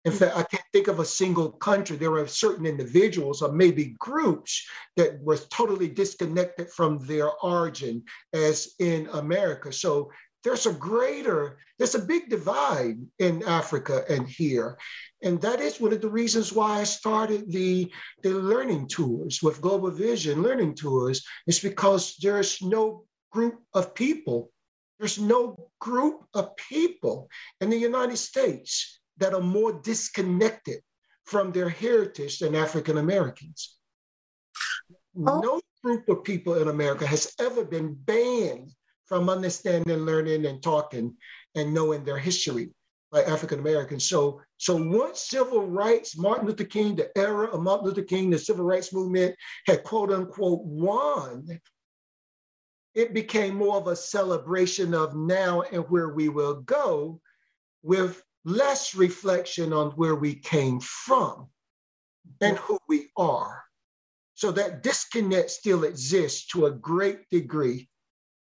In 0.04 0.12
fact, 0.12 0.36
I 0.36 0.42
can't 0.42 0.64
think 0.72 0.88
of 0.88 0.98
a 0.98 1.04
single 1.04 1.52
country. 1.52 1.96
There 1.96 2.14
are 2.14 2.26
certain 2.26 2.66
individuals 2.66 3.40
or 3.40 3.52
maybe 3.52 3.94
groups 4.00 4.66
that 4.96 5.22
were 5.22 5.36
totally 5.36 5.88
disconnected 5.88 6.70
from 6.70 7.06
their 7.06 7.30
origin, 7.44 8.02
as 8.32 8.74
in 8.80 9.08
America. 9.12 9.72
So 9.72 10.10
there's 10.42 10.66
a 10.66 10.72
greater, 10.72 11.58
there's 11.78 11.94
a 11.94 12.00
big 12.00 12.28
divide 12.28 12.98
in 13.20 13.44
Africa 13.44 14.04
and 14.08 14.26
here. 14.26 14.76
And 15.22 15.40
that 15.40 15.60
is 15.60 15.80
one 15.80 15.92
of 15.92 16.00
the 16.00 16.10
reasons 16.10 16.52
why 16.52 16.80
I 16.80 16.84
started 16.84 17.52
the, 17.52 17.88
the 18.24 18.30
learning 18.30 18.88
tours 18.88 19.40
with 19.40 19.60
Global 19.60 19.92
Vision 19.92 20.42
learning 20.42 20.74
tours, 20.74 21.24
is 21.46 21.60
because 21.60 22.16
there's 22.20 22.60
no 22.60 23.04
group 23.30 23.60
of 23.72 23.94
people, 23.94 24.50
there's 24.98 25.20
no 25.20 25.70
group 25.80 26.24
of 26.34 26.56
people 26.56 27.28
in 27.60 27.70
the 27.70 27.76
United 27.76 28.16
States 28.16 28.98
that 29.18 29.34
are 29.34 29.40
more 29.40 29.72
disconnected 29.72 30.80
from 31.24 31.52
their 31.52 31.68
heritage 31.68 32.38
than 32.38 32.54
African 32.54 32.98
Americans. 32.98 33.76
Oh. 35.16 35.40
No 35.40 35.60
group 35.82 36.08
of 36.08 36.24
people 36.24 36.54
in 36.54 36.68
America 36.68 37.06
has 37.06 37.34
ever 37.38 37.64
been 37.64 37.94
banned 37.94 38.72
from 39.06 39.28
understanding, 39.28 39.98
learning, 39.98 40.46
and 40.46 40.62
talking 40.62 41.14
and 41.54 41.74
knowing 41.74 42.04
their 42.04 42.18
history 42.18 42.70
by 43.10 43.22
African 43.24 43.58
Americans. 43.58 44.08
So, 44.08 44.40
so 44.56 44.74
once 44.74 45.28
civil 45.28 45.66
rights, 45.66 46.16
Martin 46.16 46.46
Luther 46.46 46.64
King, 46.64 46.96
the 46.96 47.10
era 47.16 47.46
of 47.48 47.60
Martin 47.60 47.86
Luther 47.86 48.02
King, 48.02 48.30
the 48.30 48.38
civil 48.38 48.64
rights 48.64 48.92
movement 48.92 49.36
had 49.66 49.84
quote 49.84 50.10
unquote 50.10 50.62
won, 50.64 51.46
it 52.94 53.12
became 53.12 53.54
more 53.54 53.76
of 53.76 53.86
a 53.86 53.96
celebration 53.96 54.94
of 54.94 55.14
now 55.14 55.62
and 55.72 55.84
where 55.90 56.10
we 56.10 56.28
will 56.28 56.62
go 56.62 57.20
with 57.82 58.22
less 58.44 58.94
reflection 58.94 59.72
on 59.72 59.90
where 59.92 60.14
we 60.14 60.34
came 60.34 60.80
from 60.80 61.48
and 62.40 62.56
who 62.58 62.78
we 62.88 63.08
are. 63.16 63.62
So 64.34 64.50
that 64.52 64.82
disconnect 64.82 65.50
still 65.50 65.84
exists 65.84 66.46
to 66.48 66.66
a 66.66 66.70
great 66.70 67.28
degree 67.30 67.88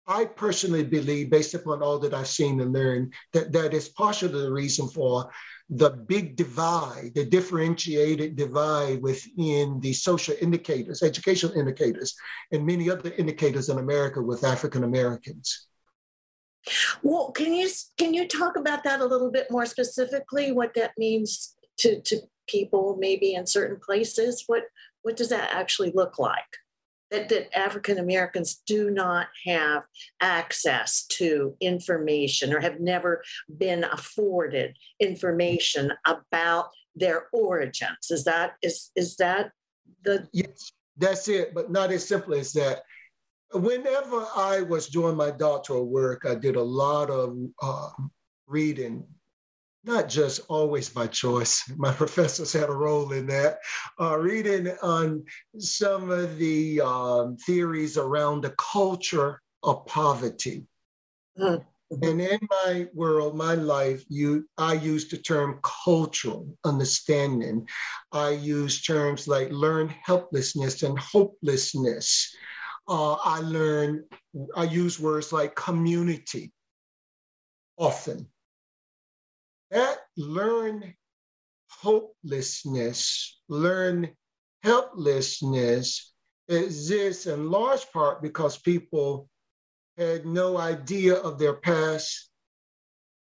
I 0.08 0.26
personally 0.26 0.84
believe, 0.84 1.30
based 1.30 1.54
upon 1.54 1.82
all 1.82 2.00
that 2.00 2.14
I've 2.14 2.28
seen 2.28 2.60
and 2.60 2.74
learned, 2.74 3.14
that 3.34 3.52
that 3.54 3.74
is 3.74 3.90
partially 3.90 4.42
the 4.42 4.52
reason 4.52 4.88
for 4.90 5.32
the 5.70 5.92
big 5.92 6.36
divide, 6.36 7.12
the 7.16 7.24
differentiated 7.24 8.36
divide 8.36 9.02
within 9.02 9.80
the 9.80 9.94
social 9.94 10.36
indicators, 10.42 11.04
educational 11.04 11.54
indicators, 11.54 12.16
and 12.52 12.66
many 12.66 12.90
other 12.90 13.12
indicators 13.12 13.70
in 13.70 13.78
America 13.78 14.22
with 14.22 14.44
African 14.44 14.84
Americans. 14.84 15.68
Well, 17.02 17.32
can 17.32 17.54
you 17.54 17.70
can 17.98 18.14
you 18.14 18.28
talk 18.28 18.56
about 18.58 18.84
that 18.84 19.02
a 19.02 19.06
little 19.06 19.32
bit 19.32 19.48
more 19.50 19.66
specifically? 19.66 20.52
What 20.52 20.74
that 20.76 20.92
means 20.98 21.56
to 21.80 22.02
to 22.02 22.22
people, 22.48 22.98
maybe 23.00 23.34
in 23.34 23.46
certain 23.48 23.80
places? 23.80 24.44
What 24.48 24.64
what 25.02 25.18
does 25.18 25.30
that 25.30 25.50
actually 25.54 25.92
look 25.94 26.20
like? 26.20 26.46
that, 27.12 27.28
that 27.30 27.56
African 27.58 28.00
Americans 28.00 28.64
do 28.66 28.90
not 28.90 29.28
have 29.46 29.84
access 30.22 31.06
to 31.08 31.56
information 31.60 32.54
or 32.54 32.60
have 32.60 32.80
never 32.80 33.22
been 33.58 33.84
afforded 33.84 34.76
information 35.00 35.92
about 36.06 36.70
their 36.96 37.28
origins. 37.34 38.10
Is 38.10 38.24
that 38.24 38.54
is 38.64 38.92
is 38.96 39.18
that 39.18 39.52
the 40.04 40.28
yes, 40.32 40.72
that's 40.98 41.28
it, 41.28 41.54
but 41.54 41.70
not 41.70 41.92
as 41.92 42.08
simple 42.08 42.34
as 42.34 42.54
that. 42.54 42.84
Whenever 43.54 44.26
I 44.36 44.62
was 44.62 44.88
doing 44.88 45.16
my 45.16 45.32
doctoral 45.32 45.86
work, 45.88 46.26
I 46.26 46.36
did 46.36 46.56
a 46.56 46.64
lot 46.64 47.10
of 47.10 47.38
uh, 47.62 47.90
reading 48.48 49.06
not 49.84 50.08
just 50.08 50.42
always 50.48 50.90
by 50.90 51.08
choice. 51.08 51.64
My 51.78 51.92
professors 51.92 52.54
had 52.54 52.70
a 52.70 52.74
role 52.74 53.12
in 53.14 53.28
that. 53.28 53.60
Uh, 54.00 54.18
reading 54.18 54.70
on 54.82 55.24
some 55.58 56.12
of 56.12 56.38
the 56.38 56.82
um, 56.82 57.38
theories 57.38 57.98
around 57.98 58.44
the 58.44 58.54
culture 58.58 59.42
of 59.64 59.86
poverty. 59.86 60.66
Mm-hmm. 61.40 61.64
And 62.04 62.22
in 62.22 62.40
my 62.50 62.88
world, 62.94 63.36
my 63.36 63.56
life, 63.56 64.06
you, 64.08 64.48
I 64.58 64.74
use 64.74 65.10
the 65.10 65.18
term 65.18 65.60
cultural 65.62 66.48
understanding. 66.64 67.68
I 68.14 68.30
use 68.30 68.82
terms 68.82 69.28
like 69.28 69.52
learn 69.52 69.90
helplessness 69.90 70.84
and 70.84 70.98
hopelessness. 70.98 72.34
Uh, 72.92 73.14
I 73.24 73.40
learn, 73.40 74.04
I 74.54 74.66
use 74.66 75.00
words 75.00 75.32
like 75.32 75.56
community 75.56 76.52
often 77.78 78.28
that 79.70 80.00
learn 80.18 80.94
hopelessness, 81.70 83.40
learn 83.48 84.10
helplessness 84.64 86.14
exists 86.50 87.28
in 87.28 87.50
large 87.50 87.90
part 87.94 88.22
because 88.22 88.58
people 88.58 89.30
had 89.98 90.26
no 90.26 90.58
idea 90.58 91.16
of 91.16 91.40
their 91.40 91.54
past. 91.54 92.30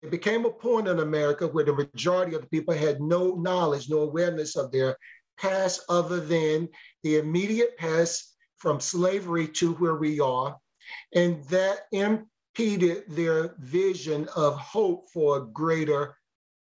It 0.01 0.09
became 0.09 0.45
a 0.45 0.49
point 0.49 0.87
in 0.87 0.97
America 0.97 1.47
where 1.47 1.65
the 1.65 1.73
majority 1.73 2.33
of 2.33 2.41
the 2.41 2.47
people 2.47 2.73
had 2.73 3.01
no 3.01 3.35
knowledge, 3.35 3.87
no 3.87 3.99
awareness 3.99 4.55
of 4.55 4.71
their 4.71 4.97
past 5.37 5.81
other 5.89 6.19
than 6.19 6.69
the 7.03 7.17
immediate 7.17 7.77
past 7.77 8.35
from 8.59 8.79
slavery 8.79 9.47
to 9.47 9.73
where 9.73 9.95
we 9.95 10.19
are. 10.19 10.57
And 11.13 11.43
that 11.45 11.87
impeded 11.91 13.03
their 13.07 13.55
vision 13.59 14.27
of 14.35 14.57
hope 14.57 15.09
for 15.09 15.37
a 15.37 15.45
greater 15.45 16.15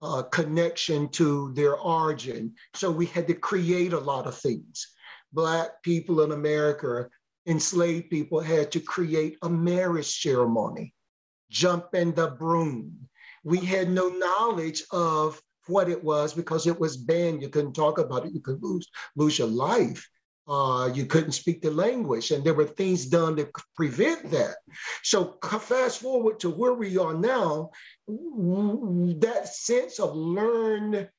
uh, 0.01 0.23
connection 0.23 1.09
to 1.09 1.51
their 1.53 1.77
origin. 1.77 2.53
So 2.73 2.91
we 2.91 3.07
had 3.07 3.27
to 3.27 3.33
create 3.33 3.93
a 3.93 3.99
lot 3.99 4.27
of 4.27 4.37
things. 4.37 4.87
Black 5.33 5.81
people 5.83 6.21
in 6.21 6.31
America, 6.31 7.09
enslaved 7.47 8.09
people 8.09 8.39
had 8.39 8.71
to 8.71 8.79
create 8.79 9.37
a 9.41 9.49
marriage 9.49 10.21
ceremony, 10.21 10.93
jump 11.49 11.93
in 11.93 12.13
the 12.13 12.31
broom. 12.31 13.07
We 13.43 13.59
had 13.59 13.89
no 13.89 14.09
knowledge 14.09 14.83
of 14.91 15.41
what 15.67 15.89
it 15.89 16.03
was 16.03 16.33
because 16.33 16.67
it 16.67 16.79
was 16.79 16.97
banned. 16.97 17.41
You 17.41 17.49
couldn't 17.49 17.73
talk 17.73 17.97
about 17.97 18.25
it. 18.25 18.33
You 18.33 18.41
could 18.41 18.61
lose, 18.61 18.87
lose 19.15 19.39
your 19.39 19.47
life. 19.47 20.07
Uh, 20.47 20.91
you 20.93 21.05
couldn't 21.05 21.31
speak 21.31 21.61
the 21.61 21.71
language, 21.71 22.29
and 22.29 22.43
there 22.43 22.53
were 22.53 22.65
things 22.65 23.07
done 23.07 23.35
to 23.35 23.49
prevent 23.75 24.29
that. 24.29 24.57
So, 25.01 25.37
fast 25.41 26.01
forward 26.01 26.39
to 26.41 26.51
where 26.51 26.73
we 26.73 26.97
are 26.97 27.15
now, 27.15 27.71
that 28.07 29.49
sense 29.51 29.99
of 29.99 30.15
learned 30.15 31.09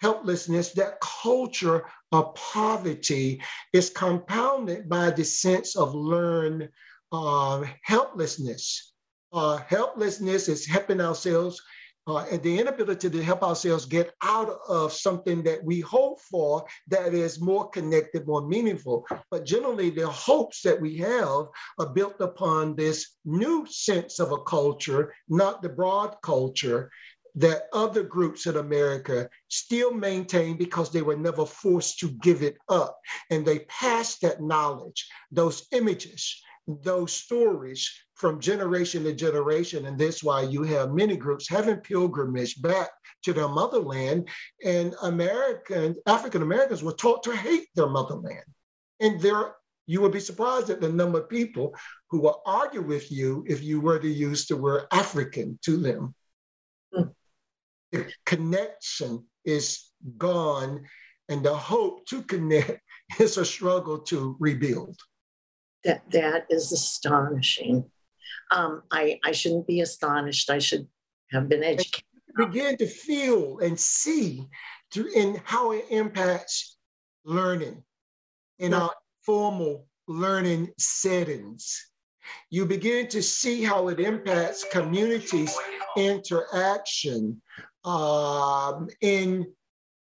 helplessness, 0.00 0.72
that 0.72 1.00
culture 1.00 1.84
of 2.10 2.34
poverty 2.34 3.40
is 3.72 3.88
compounded 3.88 4.88
by 4.88 5.10
the 5.10 5.24
sense 5.24 5.76
of 5.76 5.94
learned 5.94 6.68
uh, 7.12 7.62
helplessness. 7.84 8.94
Uh, 9.32 9.58
helplessness 9.68 10.48
is 10.48 10.66
helping 10.66 11.00
ourselves 11.00 11.62
uh, 12.06 12.24
and 12.30 12.42
the 12.42 12.58
inability 12.58 13.08
to 13.08 13.22
help 13.22 13.42
ourselves 13.42 13.86
get 13.86 14.12
out 14.22 14.58
of 14.68 14.92
something 14.92 15.42
that 15.44 15.62
we 15.62 15.80
hope 15.80 16.20
for 16.20 16.64
that 16.88 17.14
is 17.14 17.40
more 17.40 17.68
connected, 17.70 18.26
more 18.26 18.46
meaningful. 18.46 19.06
But 19.30 19.44
generally, 19.44 19.90
the 19.90 20.08
hopes 20.08 20.62
that 20.62 20.80
we 20.80 20.96
have 20.98 21.46
are 21.78 21.92
built 21.94 22.20
upon 22.20 22.74
this 22.74 23.16
new 23.24 23.66
sense 23.68 24.18
of 24.18 24.32
a 24.32 24.42
culture, 24.42 25.14
not 25.28 25.62
the 25.62 25.68
broad 25.68 26.16
culture 26.22 26.90
that 27.34 27.68
other 27.72 28.02
groups 28.02 28.46
in 28.46 28.56
America 28.56 29.28
still 29.48 29.92
maintain 29.92 30.56
because 30.56 30.90
they 30.90 31.02
were 31.02 31.16
never 31.16 31.46
forced 31.46 31.98
to 32.00 32.10
give 32.20 32.42
it 32.42 32.58
up. 32.68 32.98
And 33.30 33.46
they 33.46 33.60
pass 33.60 34.18
that 34.18 34.42
knowledge, 34.42 35.08
those 35.30 35.66
images, 35.72 36.42
those 36.66 37.12
stories 37.12 37.90
from 38.14 38.40
generation 38.40 39.04
to 39.04 39.12
generation. 39.12 39.86
And 39.86 39.98
that's 39.98 40.22
why 40.22 40.42
you 40.42 40.62
have 40.62 40.92
many 40.92 41.16
groups 41.16 41.48
having 41.48 41.76
pilgrimage 41.76 42.60
back 42.62 42.90
to 43.24 43.32
their 43.32 43.48
motherland. 43.48 44.28
And 44.64 44.94
American, 45.02 45.96
African 46.06 46.42
Americans 46.42 46.82
were 46.82 46.92
taught 46.92 47.22
to 47.24 47.36
hate 47.36 47.68
their 47.74 47.88
motherland. 47.88 48.44
And 49.00 49.20
there, 49.20 49.54
you 49.86 50.00
would 50.00 50.12
be 50.12 50.20
surprised 50.20 50.70
at 50.70 50.80
the 50.80 50.88
number 50.88 51.20
of 51.20 51.28
people 51.28 51.74
who 52.10 52.20
will 52.20 52.42
argue 52.46 52.82
with 52.82 53.10
you 53.10 53.44
if 53.48 53.62
you 53.62 53.80
were 53.80 53.98
to 53.98 54.08
use 54.08 54.46
the 54.46 54.56
word 54.56 54.84
African 54.92 55.58
to 55.64 55.76
them. 55.76 56.14
Mm. 56.94 57.12
The 57.90 58.12
connection 58.24 59.26
is 59.44 59.90
gone, 60.16 60.84
and 61.28 61.44
the 61.44 61.54
hope 61.54 62.06
to 62.06 62.22
connect 62.22 62.80
is 63.18 63.36
a 63.36 63.44
struggle 63.44 63.98
to 63.98 64.36
rebuild. 64.38 64.96
That 65.84 66.02
that 66.12 66.46
is 66.50 66.72
astonishing. 66.72 67.90
Um, 68.50 68.82
I 68.90 69.18
I 69.24 69.32
shouldn't 69.32 69.66
be 69.66 69.80
astonished. 69.80 70.50
I 70.50 70.58
should 70.58 70.86
have 71.32 71.48
been 71.48 71.64
educated. 71.64 72.04
Begin 72.36 72.76
to 72.78 72.86
feel 72.86 73.58
and 73.58 73.78
see 73.78 74.46
through 74.92 75.12
in 75.14 75.40
how 75.44 75.72
it 75.72 75.86
impacts 75.90 76.76
learning 77.24 77.82
in 78.58 78.74
our 78.74 78.94
formal 79.24 79.86
learning 80.06 80.70
settings. 80.78 81.90
You 82.50 82.66
begin 82.66 83.08
to 83.08 83.22
see 83.22 83.62
how 83.62 83.88
it 83.88 84.00
impacts 84.00 84.64
communities' 84.70 85.56
interaction 85.96 87.40
um, 87.84 88.88
in 89.00 89.46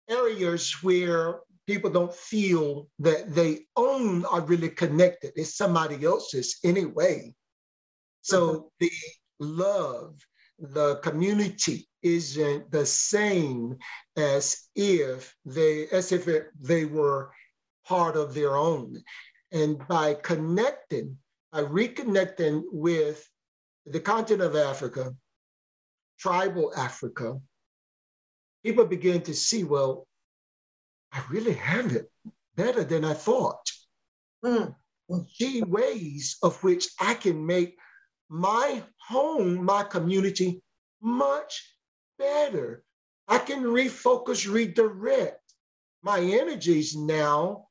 areas 0.10 0.84
where 0.84 1.40
people 1.68 1.90
don't 1.90 2.14
feel 2.14 2.90
that 3.00 3.34
they 3.34 3.66
own 3.76 4.26
are 4.26 4.42
really 4.42 4.70
connected. 4.70 5.32
It's 5.36 5.56
somebody 5.56 6.06
else's 6.06 6.58
anyway. 6.64 7.34
So 8.22 8.72
the 8.80 8.92
love, 9.40 10.20
the 10.60 10.98
community 10.98 11.88
isn't 12.04 12.72
the 12.72 12.86
same 12.86 13.78
as 14.18 14.70
if 14.76 15.36
they 15.46 15.88
as 15.90 16.12
if 16.12 16.28
it, 16.28 16.48
they 16.60 16.86
were 16.86 17.32
part 17.86 18.16
of 18.16 18.34
their 18.34 18.56
own. 18.58 19.02
And 19.52 19.86
by 19.88 20.16
connecting, 20.16 21.18
by 21.52 21.64
reconnecting 21.64 22.64
with 22.72 23.28
the 23.86 24.00
continent 24.00 24.44
of 24.44 24.56
Africa, 24.56 25.14
tribal 26.20 26.72
Africa, 26.78 27.40
people 28.64 28.86
begin 28.86 29.22
to 29.22 29.34
see, 29.34 29.64
well, 29.64 30.08
I 31.12 31.24
really 31.30 31.54
have 31.54 31.96
it 31.96 32.10
better 32.56 32.84
than 32.84 33.04
I 33.04 33.14
thought. 33.14 33.72
Mm. 34.44 34.76
See 35.28 35.62
ways 35.64 36.38
of 36.42 36.64
which 36.64 36.88
I 37.00 37.16
can 37.16 37.46
make 37.46 37.78
my 38.30 38.82
home, 38.98 39.66
my 39.66 39.84
community, 39.84 40.64
much 41.02 41.76
better. 42.18 42.84
I 43.28 43.40
can 43.40 43.64
refocus, 43.64 44.52
redirect 44.52 45.42
my 46.02 46.20
energies 46.20 46.96
now 46.96 47.68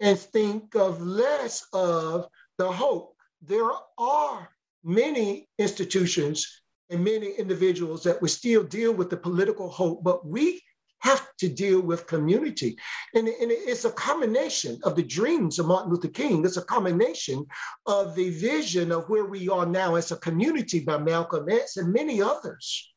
and 0.00 0.18
think 0.18 0.74
of 0.74 1.00
less 1.00 1.66
of 1.72 2.26
the 2.58 2.70
hope. 2.70 3.16
There 3.40 3.70
are 3.98 4.48
many 4.84 5.48
institutions 5.58 6.62
and 6.90 7.04
many 7.04 7.32
individuals 7.32 8.02
that 8.04 8.20
will 8.20 8.28
still 8.28 8.62
deal 8.62 8.92
with 8.92 9.08
the 9.10 9.16
political 9.16 9.70
hope, 9.70 10.04
but 10.04 10.26
we 10.26 10.60
have 11.02 11.26
to 11.38 11.48
deal 11.48 11.80
with 11.80 12.06
community. 12.06 12.76
And, 13.14 13.26
and 13.28 13.50
it's 13.50 13.84
a 13.84 13.90
combination 13.90 14.78
of 14.84 14.94
the 14.94 15.02
dreams 15.02 15.58
of 15.58 15.66
Martin 15.66 15.90
Luther 15.90 16.08
King. 16.08 16.44
It's 16.44 16.56
a 16.56 16.62
combination 16.62 17.44
of 17.86 18.14
the 18.14 18.30
vision 18.30 18.92
of 18.92 19.08
where 19.08 19.24
we 19.24 19.48
are 19.48 19.66
now 19.66 19.96
as 19.96 20.12
a 20.12 20.16
community 20.16 20.80
by 20.80 20.98
Malcolm 20.98 21.48
X 21.50 21.76
and 21.76 21.92
many 21.92 22.22
others. 22.22 22.88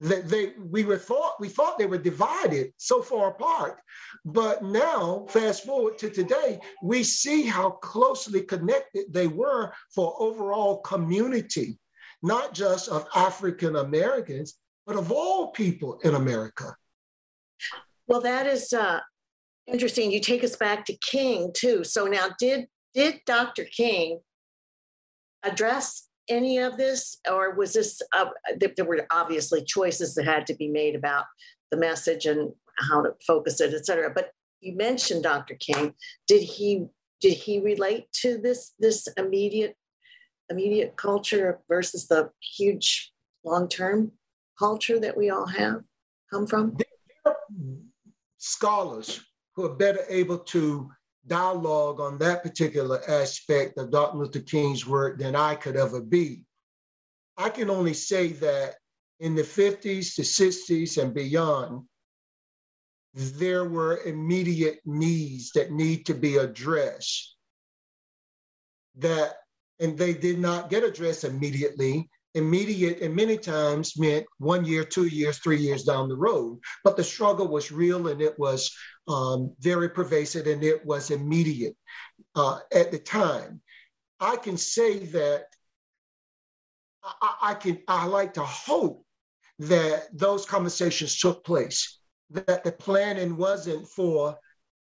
That 0.00 0.28
they 0.28 0.54
we 0.58 0.82
were 0.84 0.98
thought 0.98 1.34
we 1.38 1.48
thought 1.48 1.78
they 1.78 1.86
were 1.86 1.96
divided 1.96 2.72
so 2.76 3.02
far 3.02 3.28
apart, 3.28 3.78
but 4.24 4.64
now 4.64 5.26
fast 5.28 5.64
forward 5.64 5.96
to 5.98 6.10
today, 6.10 6.58
we 6.82 7.04
see 7.04 7.44
how 7.44 7.70
closely 7.70 8.42
connected 8.42 9.12
they 9.12 9.28
were 9.28 9.72
for 9.94 10.16
overall 10.18 10.78
community, 10.78 11.78
not 12.20 12.52
just 12.52 12.88
of 12.88 13.06
African 13.14 13.76
Americans, 13.76 14.54
but 14.88 14.96
of 14.96 15.12
all 15.12 15.52
people 15.52 16.00
in 16.02 16.16
America. 16.16 16.74
Well, 18.12 18.20
that 18.20 18.46
is 18.46 18.74
uh, 18.74 19.00
interesting. 19.66 20.12
You 20.12 20.20
take 20.20 20.44
us 20.44 20.54
back 20.54 20.84
to 20.84 20.96
King 20.98 21.50
too. 21.56 21.82
So 21.82 22.04
now, 22.04 22.26
did 22.38 22.66
did 22.92 23.20
Dr. 23.24 23.64
King 23.64 24.20
address 25.42 26.10
any 26.28 26.58
of 26.58 26.76
this, 26.76 27.16
or 27.26 27.54
was 27.54 27.72
this? 27.72 28.02
Uh, 28.14 28.26
there 28.60 28.84
were 28.84 29.06
obviously 29.10 29.64
choices 29.64 30.14
that 30.14 30.26
had 30.26 30.46
to 30.48 30.54
be 30.54 30.68
made 30.68 30.94
about 30.94 31.24
the 31.70 31.78
message 31.78 32.26
and 32.26 32.52
how 32.80 33.00
to 33.00 33.14
focus 33.26 33.62
it, 33.62 33.72
et 33.72 33.86
cetera. 33.86 34.12
But 34.14 34.32
you 34.60 34.76
mentioned 34.76 35.22
Dr. 35.22 35.54
King. 35.54 35.94
Did 36.26 36.42
he 36.42 36.84
did 37.22 37.32
he 37.32 37.60
relate 37.60 38.12
to 38.20 38.36
this 38.36 38.74
this 38.78 39.08
immediate 39.16 39.74
immediate 40.50 40.98
culture 40.98 41.60
versus 41.66 42.08
the 42.08 42.28
huge 42.42 43.10
long 43.42 43.70
term 43.70 44.12
culture 44.58 45.00
that 45.00 45.16
we 45.16 45.30
all 45.30 45.46
have 45.46 45.80
come 46.30 46.46
from? 46.46 46.76
Scholars 48.42 49.20
who 49.54 49.64
are 49.64 49.76
better 49.76 50.04
able 50.08 50.38
to 50.38 50.90
dialogue 51.28 52.00
on 52.00 52.18
that 52.18 52.42
particular 52.42 53.00
aspect 53.08 53.78
of 53.78 53.92
Dr. 53.92 54.18
Luther 54.18 54.40
King's 54.40 54.84
work 54.84 55.16
than 55.16 55.36
I 55.36 55.54
could 55.54 55.76
ever 55.76 56.00
be. 56.00 56.42
I 57.36 57.50
can 57.50 57.70
only 57.70 57.94
say 57.94 58.28
that 58.28 58.74
in 59.20 59.36
the 59.36 59.42
50s, 59.42 60.16
the 60.16 60.24
60s, 60.24 61.00
and 61.00 61.14
beyond, 61.14 61.84
there 63.14 63.64
were 63.64 64.02
immediate 64.04 64.80
needs 64.84 65.52
that 65.52 65.70
need 65.70 66.04
to 66.06 66.14
be 66.14 66.38
addressed. 66.38 67.36
That, 68.96 69.34
and 69.78 69.96
they 69.96 70.14
did 70.14 70.40
not 70.40 70.68
get 70.68 70.82
addressed 70.82 71.22
immediately 71.22 72.10
immediate 72.34 73.00
and 73.00 73.14
many 73.14 73.36
times 73.36 73.98
meant 73.98 74.26
one 74.38 74.64
year, 74.64 74.84
two 74.84 75.06
years, 75.06 75.38
three 75.38 75.58
years 75.58 75.84
down 75.84 76.08
the 76.08 76.16
road. 76.16 76.58
But 76.84 76.96
the 76.96 77.04
struggle 77.04 77.48
was 77.48 77.72
real 77.72 78.08
and 78.08 78.22
it 78.22 78.38
was 78.38 78.74
um, 79.08 79.54
very 79.60 79.90
pervasive 79.90 80.46
and 80.46 80.62
it 80.62 80.84
was 80.84 81.10
immediate 81.10 81.76
uh, 82.34 82.60
at 82.72 82.90
the 82.90 82.98
time. 82.98 83.60
I 84.20 84.36
can 84.36 84.56
say 84.56 85.00
that 85.06 85.46
I, 87.02 87.34
I 87.42 87.54
can 87.54 87.80
I 87.88 88.06
like 88.06 88.34
to 88.34 88.42
hope 88.42 89.04
that 89.58 90.08
those 90.12 90.46
conversations 90.46 91.18
took 91.18 91.44
place, 91.44 91.98
that 92.30 92.64
the 92.64 92.72
planning 92.72 93.36
wasn't 93.36 93.88
for 93.88 94.36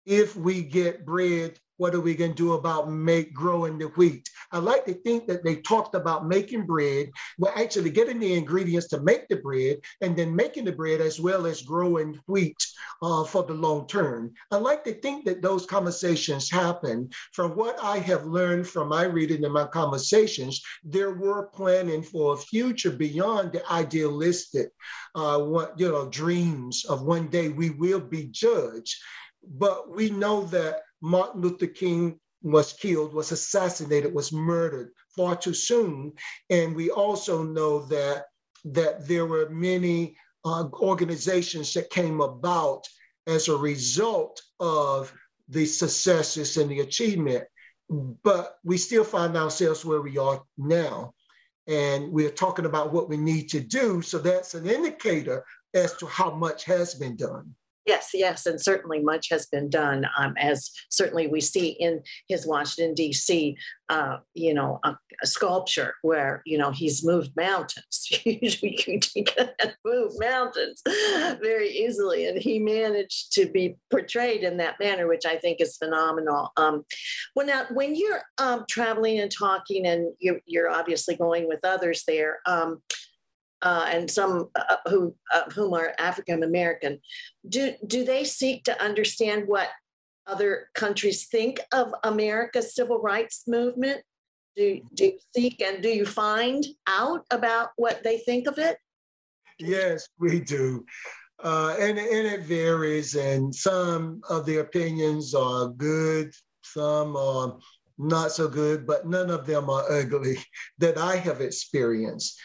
if 0.06 0.36
we 0.36 0.62
get 0.62 1.04
bread 1.04 1.58
what 1.80 1.94
are 1.94 2.00
we 2.00 2.14
going 2.14 2.32
to 2.32 2.36
do 2.36 2.52
about 2.52 2.90
make 2.92 3.32
growing 3.32 3.78
the 3.78 3.86
wheat? 3.96 4.28
I 4.52 4.58
like 4.58 4.84
to 4.84 4.92
think 4.92 5.26
that 5.28 5.42
they 5.42 5.56
talked 5.56 5.94
about 5.94 6.28
making 6.28 6.66
bread, 6.66 7.10
well, 7.38 7.54
actually 7.56 7.88
getting 7.88 8.18
the 8.18 8.34
ingredients 8.34 8.88
to 8.88 9.00
make 9.00 9.28
the 9.28 9.36
bread, 9.36 9.78
and 10.02 10.14
then 10.14 10.36
making 10.36 10.66
the 10.66 10.72
bread 10.72 11.00
as 11.00 11.18
well 11.18 11.46
as 11.46 11.62
growing 11.62 12.20
wheat 12.26 12.62
uh, 13.00 13.24
for 13.24 13.44
the 13.44 13.54
long 13.54 13.86
term. 13.86 14.30
I 14.50 14.56
like 14.56 14.84
to 14.84 14.92
think 14.92 15.24
that 15.24 15.40
those 15.40 15.64
conversations 15.64 16.50
happen. 16.50 17.08
From 17.32 17.52
what 17.52 17.82
I 17.82 17.96
have 18.00 18.26
learned 18.26 18.68
from 18.68 18.88
my 18.88 19.04
reading 19.04 19.42
and 19.44 19.54
my 19.54 19.66
conversations, 19.66 20.60
there 20.84 21.14
were 21.14 21.46
planning 21.46 22.02
for 22.02 22.34
a 22.34 22.36
future 22.36 22.90
beyond 22.90 23.52
the 23.52 23.72
idealistic, 23.72 24.68
uh, 25.14 25.38
what 25.38 25.80
you 25.80 25.90
know, 25.90 26.10
dreams 26.10 26.84
of 26.84 27.04
one 27.04 27.28
day 27.28 27.48
we 27.48 27.70
will 27.70 28.00
be 28.00 28.26
judged. 28.26 28.96
But 29.42 29.90
we 29.96 30.10
know 30.10 30.44
that 30.46 30.82
Martin 31.00 31.40
Luther 31.40 31.66
King 31.66 32.18
was 32.42 32.72
killed, 32.72 33.12
was 33.12 33.32
assassinated, 33.32 34.14
was 34.14 34.32
murdered 34.32 34.92
far 35.14 35.36
too 35.36 35.54
soon. 35.54 36.12
And 36.48 36.74
we 36.74 36.90
also 36.90 37.42
know 37.42 37.80
that, 37.86 38.26
that 38.64 39.06
there 39.06 39.26
were 39.26 39.50
many 39.50 40.16
uh, 40.44 40.68
organizations 40.74 41.72
that 41.74 41.90
came 41.90 42.20
about 42.20 42.86
as 43.26 43.48
a 43.48 43.56
result 43.56 44.40
of 44.58 45.12
the 45.48 45.66
successes 45.66 46.56
and 46.56 46.70
the 46.70 46.80
achievement. 46.80 47.44
But 47.88 48.56
we 48.64 48.76
still 48.78 49.04
find 49.04 49.36
ourselves 49.36 49.84
where 49.84 50.00
we 50.00 50.16
are 50.16 50.42
now. 50.56 51.12
And 51.66 52.10
we're 52.10 52.30
talking 52.30 52.64
about 52.64 52.92
what 52.92 53.08
we 53.08 53.16
need 53.16 53.48
to 53.50 53.60
do. 53.60 54.00
So 54.02 54.18
that's 54.18 54.54
an 54.54 54.66
indicator 54.68 55.44
as 55.74 55.96
to 55.98 56.06
how 56.06 56.34
much 56.34 56.64
has 56.64 56.94
been 56.94 57.16
done. 57.16 57.54
Yes, 57.86 58.10
yes, 58.12 58.44
and 58.44 58.60
certainly 58.60 59.00
much 59.00 59.28
has 59.30 59.46
been 59.46 59.70
done, 59.70 60.06
um, 60.18 60.34
as 60.36 60.70
certainly 60.90 61.28
we 61.28 61.40
see 61.40 61.70
in 61.70 62.02
his 62.28 62.46
Washington 62.46 62.94
D.C. 62.94 63.56
Uh, 63.88 64.18
you 64.34 64.52
know, 64.52 64.78
a, 64.84 64.96
a, 65.22 65.26
sculpture 65.26 65.94
where 66.02 66.42
you 66.44 66.58
know 66.58 66.70
he's 66.70 67.04
moved 67.04 67.30
mountains. 67.36 68.06
Usually, 68.24 68.78
you 69.14 69.24
can 69.24 69.50
move 69.84 70.12
mountains 70.18 70.82
very 71.40 71.70
easily, 71.70 72.26
and 72.26 72.38
he 72.38 72.58
managed 72.58 73.32
to 73.32 73.46
be 73.46 73.76
portrayed 73.90 74.42
in 74.42 74.58
that 74.58 74.78
manner, 74.78 75.08
which 75.08 75.24
I 75.24 75.36
think 75.36 75.60
is 75.60 75.78
phenomenal. 75.78 76.52
Um, 76.58 76.84
well, 77.34 77.46
now 77.46 77.64
when 77.72 77.94
you're 77.94 78.22
um, 78.38 78.66
traveling 78.68 79.20
and 79.20 79.32
talking, 79.32 79.86
and 79.86 80.12
you're, 80.18 80.40
you're 80.44 80.70
obviously 80.70 81.16
going 81.16 81.48
with 81.48 81.60
others 81.64 82.04
there. 82.06 82.40
Um, 82.46 82.82
uh, 83.62 83.86
and 83.88 84.10
some 84.10 84.48
uh, 84.54 84.76
who 84.88 85.14
uh, 85.32 85.42
whom 85.54 85.74
are 85.74 85.94
African 85.98 86.42
American, 86.42 87.00
do 87.48 87.74
do 87.86 88.04
they 88.04 88.24
seek 88.24 88.64
to 88.64 88.82
understand 88.82 89.46
what 89.46 89.68
other 90.26 90.68
countries 90.74 91.26
think 91.26 91.60
of 91.72 91.92
America's 92.04 92.74
civil 92.74 93.00
rights 93.00 93.44
movement? 93.46 94.02
Do 94.56 94.80
do 94.94 95.04
you 95.06 95.18
seek 95.36 95.60
and 95.60 95.82
do 95.82 95.88
you 95.88 96.06
find 96.06 96.64
out 96.86 97.24
about 97.30 97.70
what 97.76 98.02
they 98.02 98.18
think 98.18 98.46
of 98.46 98.58
it? 98.58 98.78
Yes, 99.58 100.08
we 100.18 100.40
do. 100.40 100.84
Uh, 101.42 101.74
and, 101.80 101.98
and 101.98 102.26
it 102.26 102.42
varies, 102.42 103.14
and 103.14 103.54
some 103.54 104.20
of 104.28 104.44
the 104.44 104.58
opinions 104.58 105.34
are 105.34 105.68
good, 105.68 106.32
some 106.62 107.16
are 107.16 107.58
not 107.96 108.32
so 108.32 108.46
good, 108.46 108.86
but 108.86 109.06
none 109.06 109.30
of 109.30 109.46
them 109.46 109.70
are 109.70 109.90
ugly 109.90 110.38
that 110.78 110.98
I 110.98 111.16
have 111.16 111.40
experienced 111.40 112.38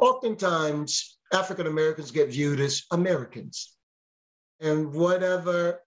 oftentimes 0.00 1.18
African 1.32 1.66
Americans 1.66 2.10
get 2.10 2.30
viewed 2.30 2.60
as 2.60 2.84
Americans. 2.90 3.76
And 4.60 4.92
whatever 4.92 5.80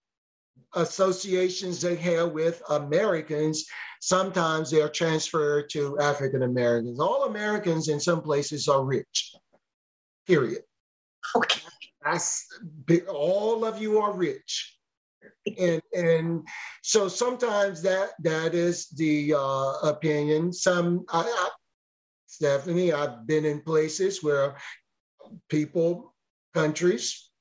associations 0.76 1.82
they 1.82 1.96
have 1.96 2.32
with 2.32 2.62
Americans, 2.70 3.65
sometimes 4.02 4.70
they 4.70 4.82
are 4.82 4.89
transferred 4.89 5.70
to 5.72 5.98
African 6.00 6.43
Americans. 6.43 7.00
All 7.00 7.26
Americans 7.26 7.88
in 7.88 8.00
some 8.00 8.22
places 8.22 8.67
are 8.67 8.84
rich, 8.84 9.34
period. 10.28 10.63
Okay. 11.36 11.62
That's, 12.04 12.46
all 13.10 13.65
of 13.65 13.82
you 13.82 14.00
are 14.00 14.13
rich. 14.13 14.78
And, 15.58 15.82
and 15.93 16.48
so 16.84 17.08
sometimes 17.08 17.82
that 17.82 18.12
that 18.24 18.54
is 18.54 18.88
the 18.89 19.34
uh, 19.34 19.74
opinion. 19.84 20.54
Some 20.54 21.06
I, 21.10 21.22
I, 21.22 21.50
Stephanie, 22.38 22.93
I've 22.93 23.26
been 23.26 23.45
in 23.45 23.62
places 23.62 24.21
where 24.21 24.58
people, 25.50 26.13
countries, 26.54 27.32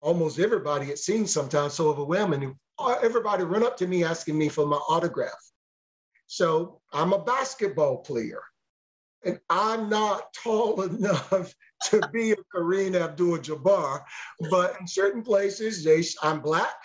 almost 0.00 0.38
everybody 0.38 0.86
it 0.86 0.98
seems 0.98 1.30
sometimes 1.30 1.74
so 1.74 1.88
overwhelming. 1.88 2.58
Everybody 3.02 3.44
run 3.44 3.62
up 3.62 3.76
to 3.76 3.86
me 3.86 4.02
asking 4.02 4.38
me 4.38 4.48
for 4.48 4.64
my 4.64 4.78
autograph. 4.88 5.38
So 6.26 6.80
I'm 6.90 7.12
a 7.12 7.22
basketball 7.22 7.98
player 7.98 8.40
and 9.26 9.38
I'm 9.50 9.90
not 9.90 10.32
tall 10.42 10.80
enough 10.90 11.54
to 11.90 12.08
be 12.10 12.32
a 12.32 12.36
Kareem 12.54 12.98
Abdul-Jabbar, 12.98 14.04
but 14.48 14.80
in 14.80 14.86
certain 14.86 15.22
places, 15.22 15.84
they, 15.84 16.02
I'm 16.22 16.40
black, 16.40 16.76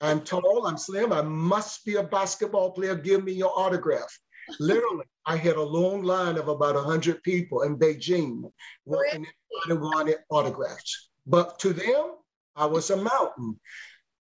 I'm 0.00 0.20
tall, 0.20 0.68
I'm 0.68 0.78
slim, 0.78 1.12
I 1.12 1.22
must 1.22 1.84
be 1.84 1.96
a 1.96 2.04
basketball 2.04 2.70
player. 2.70 2.94
Give 2.94 3.24
me 3.24 3.32
your 3.32 3.58
autograph. 3.58 4.16
Literally, 4.58 5.06
I 5.26 5.36
had 5.36 5.56
a 5.56 5.62
long 5.62 6.02
line 6.02 6.36
of 6.36 6.48
about 6.48 6.74
100 6.74 7.22
people 7.22 7.62
in 7.62 7.78
Beijing 7.78 8.50
and 8.86 9.26
wanted 9.68 10.18
autographs. 10.30 11.10
But 11.26 11.58
to 11.60 11.72
them, 11.72 12.16
I 12.56 12.66
was 12.66 12.90
a 12.90 12.96
mountain. 12.96 13.60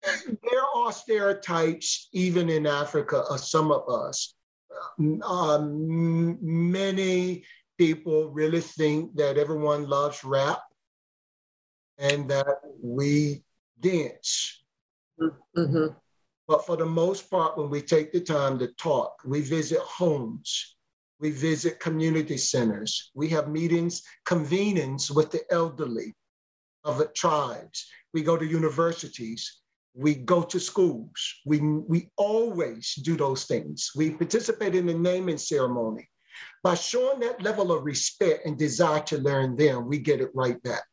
There 0.04 0.66
are 0.76 0.92
stereotypes, 0.92 2.10
even 2.14 2.50
in 2.50 2.68
Africa, 2.68 3.24
of 3.30 3.40
some 3.40 3.72
of 3.72 3.88
us. 3.90 4.36
Um, 5.24 6.38
many 6.42 7.44
people 7.78 8.30
really 8.30 8.62
think 8.62 9.16
that 9.16 9.38
everyone 9.38 9.88
loves 9.88 10.24
rap 10.24 10.62
and 11.98 12.30
that 12.30 12.48
we 12.82 13.44
dance. 13.80 14.64
Mm-hmm. 15.20 15.88
But 16.48 16.66
for 16.66 16.76
the 16.76 16.86
most 16.86 17.30
part, 17.30 17.58
when 17.58 17.70
we 17.70 17.82
take 17.82 18.12
the 18.12 18.20
time 18.20 18.60
to 18.60 18.68
talk, 18.74 19.22
we 19.26 19.42
visit 19.42 19.80
homes, 19.80 20.76
we 21.20 21.32
visit 21.32 21.80
community 21.80 22.38
centers, 22.38 23.12
we 23.14 23.30
have 23.30 23.48
meetings, 23.48 24.04
convenings 24.26 25.10
with 25.10 25.32
the 25.32 25.42
elderly 25.52 26.14
of 26.84 26.98
the 26.98 27.08
tribes, 27.08 27.90
we 28.14 28.24
go 28.24 28.36
to 28.36 28.46
universities, 28.46 29.62
we 29.96 30.16
go 30.16 30.42
to 30.42 30.60
schools. 30.60 31.36
We, 31.46 31.60
we 31.60 32.10
always 32.18 32.96
do 32.96 33.16
those 33.16 33.46
things. 33.46 33.92
We 33.96 34.12
participate 34.12 34.76
in 34.76 34.88
the 34.88 34.94
naming 34.94 35.38
ceremony. 35.38 36.10
By 36.64 36.76
showing 36.76 37.20
that 37.20 37.44
level 37.44 37.72
of 37.72 37.84
respect 37.84 38.46
and 38.46 38.58
desire 38.58 39.02
to 39.02 39.20
learn 39.20 39.56
them, 39.56 39.88
we 39.88 40.00
get 40.00 40.20
it 40.20 40.32
right 40.34 40.62
back 40.64 40.86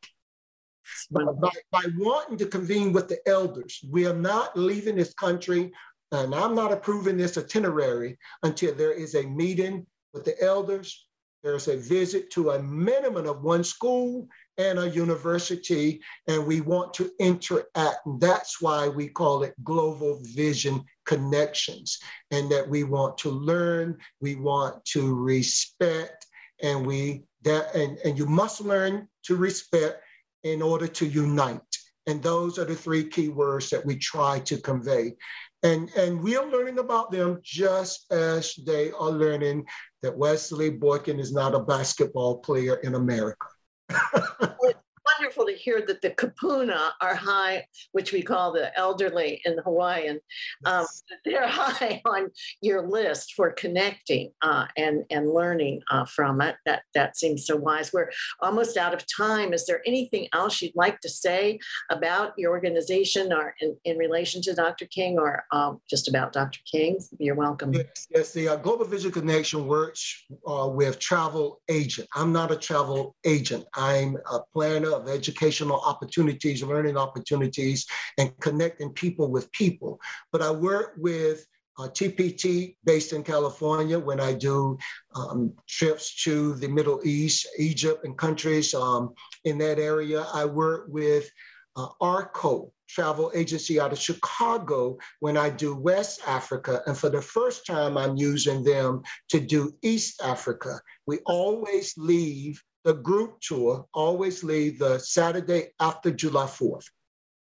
by, 1.10 1.24
by, 1.24 1.50
by 1.70 1.84
wanting 1.96 2.38
to 2.38 2.46
convene 2.46 2.92
with 2.92 3.08
the 3.08 3.18
elders. 3.28 3.80
We 3.88 4.06
are 4.06 4.14
not 4.14 4.56
leaving 4.56 4.96
this 4.96 5.14
country, 5.14 5.72
and 6.12 6.34
I'm 6.34 6.54
not 6.54 6.72
approving 6.72 7.16
this 7.16 7.38
itinerary 7.38 8.18
until 8.42 8.74
there 8.74 8.92
is 8.92 9.14
a 9.14 9.26
meeting 9.26 9.86
with 10.12 10.24
the 10.24 10.40
elders. 10.42 11.06
There's 11.42 11.68
a 11.68 11.76
visit 11.76 12.30
to 12.32 12.50
a 12.50 12.62
minimum 12.62 13.26
of 13.26 13.42
one 13.42 13.64
school 13.64 14.28
and 14.58 14.78
a 14.78 14.90
university, 14.90 16.02
and 16.26 16.46
we 16.46 16.60
want 16.60 16.92
to 16.94 17.10
interact. 17.18 18.00
That's 18.18 18.60
why 18.60 18.88
we 18.88 19.08
call 19.08 19.42
it 19.44 19.54
Global 19.64 20.20
Vision 20.22 20.84
Connections, 21.06 21.98
and 22.30 22.50
that 22.50 22.68
we 22.68 22.84
want 22.84 23.16
to 23.18 23.30
learn, 23.30 23.96
we 24.20 24.36
want 24.36 24.84
to 24.86 25.14
respect, 25.14 26.26
and 26.62 26.86
we 26.86 27.24
that 27.42 27.74
and, 27.74 27.96
and 28.04 28.18
you 28.18 28.26
must 28.26 28.60
learn 28.60 29.08
to 29.24 29.36
respect 29.36 30.02
in 30.42 30.62
order 30.62 30.86
to 30.86 31.06
unite. 31.06 31.60
And 32.06 32.22
those 32.22 32.58
are 32.58 32.64
the 32.64 32.74
three 32.74 33.04
key 33.04 33.28
words 33.28 33.70
that 33.70 33.84
we 33.84 33.96
try 33.96 34.40
to 34.40 34.56
convey. 34.58 35.14
And, 35.62 35.90
and 35.96 36.20
we 36.22 36.36
are 36.36 36.46
learning 36.46 36.78
about 36.78 37.10
them 37.10 37.40
just 37.42 38.10
as 38.10 38.54
they 38.66 38.90
are 38.92 39.10
learning 39.10 39.66
that 40.02 40.16
Wesley 40.16 40.70
Boykin 40.70 41.20
is 41.20 41.32
not 41.32 41.54
a 41.54 41.60
basketball 41.60 42.38
player 42.38 42.76
in 42.76 42.94
America. 42.94 43.46
wonderful 45.20 45.44
to 45.44 45.52
hear 45.52 45.82
that 45.86 46.00
the 46.00 46.10
kupuna 46.10 46.92
are 47.02 47.14
high, 47.14 47.66
which 47.92 48.10
we 48.10 48.22
call 48.22 48.52
the 48.52 48.76
elderly 48.78 49.38
in 49.44 49.58
Hawaiian. 49.58 50.18
Um, 50.64 50.86
they're 51.26 51.46
high 51.48 52.00
on 52.06 52.30
your 52.62 52.88
list 52.88 53.34
for 53.34 53.52
connecting 53.52 54.32
uh, 54.40 54.66
and 54.78 55.04
and 55.10 55.30
learning 55.30 55.82
uh, 55.90 56.06
from 56.06 56.40
it. 56.40 56.56
That 56.64 56.82
that 56.94 57.18
seems 57.18 57.46
so 57.46 57.56
wise. 57.56 57.92
We're 57.92 58.10
almost 58.40 58.78
out 58.78 58.94
of 58.94 59.04
time. 59.14 59.52
Is 59.52 59.66
there 59.66 59.82
anything 59.86 60.26
else 60.32 60.62
you'd 60.62 60.74
like 60.74 61.00
to 61.00 61.10
say 61.10 61.58
about 61.90 62.32
your 62.38 62.52
organization 62.52 63.30
or 63.30 63.54
in, 63.60 63.76
in 63.84 63.98
relation 63.98 64.40
to 64.42 64.54
Dr. 64.54 64.86
King 64.86 65.18
or 65.18 65.44
um, 65.52 65.82
just 65.90 66.08
about 66.08 66.32
Dr. 66.32 66.60
King? 66.70 66.98
You're 67.18 67.34
welcome. 67.34 67.74
Yes, 67.74 68.06
yes 68.10 68.32
the 68.32 68.48
uh, 68.48 68.56
Global 68.56 68.86
Vision 68.86 69.12
Connection 69.12 69.66
works 69.66 70.24
uh, 70.46 70.68
with 70.72 70.98
travel 70.98 71.60
agent. 71.68 72.08
I'm 72.14 72.32
not 72.32 72.50
a 72.50 72.56
travel 72.56 73.16
agent. 73.26 73.66
I'm 73.74 74.16
a 74.32 74.40
planner 74.54 74.92
of 74.92 75.09
educational 75.10 75.80
opportunities, 75.80 76.62
learning 76.62 76.96
opportunities, 76.96 77.86
and 78.18 78.32
connecting 78.40 78.90
people 78.90 79.30
with 79.30 79.50
people. 79.52 80.00
But 80.32 80.42
I 80.42 80.50
work 80.50 80.94
with 80.96 81.46
uh, 81.78 81.88
TPT 81.88 82.76
based 82.84 83.12
in 83.12 83.22
California 83.22 83.98
when 83.98 84.20
I 84.20 84.34
do 84.34 84.76
um, 85.14 85.54
trips 85.66 86.22
to 86.24 86.54
the 86.56 86.68
Middle 86.68 87.00
East, 87.04 87.46
Egypt, 87.58 88.04
and 88.04 88.18
countries 88.18 88.74
um, 88.74 89.14
in 89.44 89.56
that 89.58 89.78
area. 89.78 90.26
I 90.34 90.44
work 90.44 90.86
with 90.88 91.30
uh, 91.76 91.88
ARCO, 92.00 92.72
travel 92.88 93.30
agency 93.34 93.80
out 93.80 93.92
of 93.92 93.98
Chicago 93.98 94.98
when 95.20 95.36
I 95.36 95.48
do 95.48 95.74
West 95.74 96.20
Africa. 96.26 96.82
And 96.86 96.98
for 96.98 97.08
the 97.08 97.22
first 97.22 97.64
time, 97.64 97.96
I'm 97.96 98.16
using 98.16 98.64
them 98.64 99.02
to 99.28 99.40
do 99.40 99.72
East 99.82 100.20
Africa. 100.22 100.80
We 101.06 101.18
always 101.24 101.94
leave 101.96 102.62
the 102.84 102.94
group 102.94 103.40
tour 103.40 103.86
always 103.92 104.42
leave 104.42 104.78
the 104.78 104.98
Saturday 104.98 105.68
after 105.80 106.10
July 106.10 106.46
4th. 106.46 106.86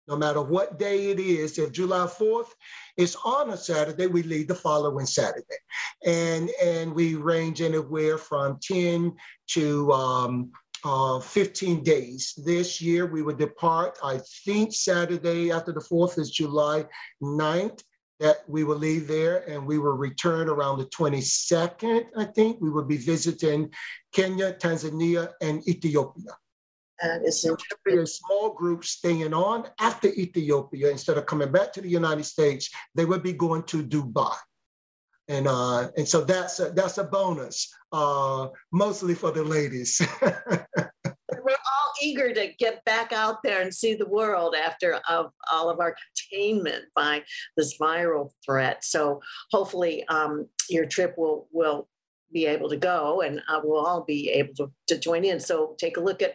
No 0.08 0.16
matter 0.16 0.40
what 0.40 0.78
day 0.78 1.10
it 1.10 1.18
is, 1.18 1.58
if 1.58 1.72
July 1.72 2.06
4th 2.06 2.50
is 2.96 3.16
on 3.24 3.50
a 3.50 3.56
Saturday, 3.56 4.06
we 4.06 4.22
leave 4.22 4.46
the 4.46 4.54
following 4.54 5.04
Saturday. 5.04 5.56
And, 6.04 6.48
and 6.62 6.94
we 6.94 7.16
range 7.16 7.60
anywhere 7.60 8.16
from 8.16 8.58
10 8.62 9.16
to 9.48 9.92
um, 9.92 10.52
uh, 10.84 11.18
15 11.18 11.82
days. 11.82 12.34
This 12.44 12.80
year 12.80 13.06
we 13.06 13.22
will 13.22 13.34
depart, 13.34 13.98
I 14.02 14.20
think 14.44 14.72
Saturday 14.72 15.50
after 15.50 15.72
the 15.72 15.80
4th 15.80 16.18
is 16.18 16.30
July 16.30 16.84
9th 17.20 17.82
that 18.20 18.38
we 18.48 18.64
will 18.64 18.78
leave 18.78 19.06
there 19.06 19.48
and 19.48 19.66
we 19.66 19.78
will 19.78 19.92
return 19.92 20.48
around 20.48 20.78
the 20.78 20.86
22nd, 20.86 22.06
I 22.16 22.24
think. 22.24 22.60
We 22.60 22.70
will 22.70 22.84
be 22.84 22.96
visiting 22.96 23.70
Kenya, 24.12 24.54
Tanzania, 24.54 25.32
and 25.40 25.66
Ethiopia. 25.68 26.32
Is 27.24 27.44
interesting. 27.44 27.98
A 27.98 28.06
small 28.06 28.54
group 28.54 28.82
staying 28.84 29.34
on 29.34 29.68
after 29.78 30.08
Ethiopia 30.08 30.90
instead 30.90 31.18
of 31.18 31.26
coming 31.26 31.52
back 31.52 31.72
to 31.74 31.82
the 31.82 31.88
United 31.90 32.24
States. 32.24 32.70
They 32.94 33.04
would 33.04 33.22
be 33.22 33.34
going 33.34 33.64
to 33.64 33.82
Dubai, 33.82 34.34
and 35.28 35.46
uh, 35.46 35.90
and 35.98 36.08
so 36.08 36.22
that's 36.22 36.58
a, 36.58 36.70
that's 36.70 36.96
a 36.96 37.04
bonus, 37.04 37.68
uh, 37.92 38.48
mostly 38.72 39.14
for 39.14 39.30
the 39.30 39.44
ladies. 39.44 40.00
Eager 42.06 42.32
to 42.32 42.52
get 42.58 42.84
back 42.84 43.12
out 43.12 43.42
there 43.42 43.62
and 43.62 43.74
see 43.74 43.94
the 43.94 44.08
world 44.08 44.54
after 44.54 45.00
of 45.08 45.32
all 45.52 45.68
of 45.68 45.80
our 45.80 45.96
containment 46.30 46.84
by 46.94 47.22
this 47.56 47.78
viral 47.78 48.30
threat. 48.44 48.84
So 48.84 49.20
hopefully, 49.50 50.06
um, 50.08 50.46
your 50.68 50.86
trip 50.86 51.14
will 51.16 51.48
will 51.52 51.88
be 52.32 52.46
able 52.46 52.68
to 52.68 52.76
go 52.76 53.22
and 53.22 53.40
uh, 53.48 53.60
we'll 53.62 53.86
all 53.86 54.04
be 54.04 54.30
able 54.30 54.54
to, 54.54 54.70
to 54.88 54.98
join 54.98 55.24
in. 55.24 55.38
So 55.40 55.74
take 55.78 55.96
a 55.96 56.00
look 56.00 56.22
at 56.22 56.34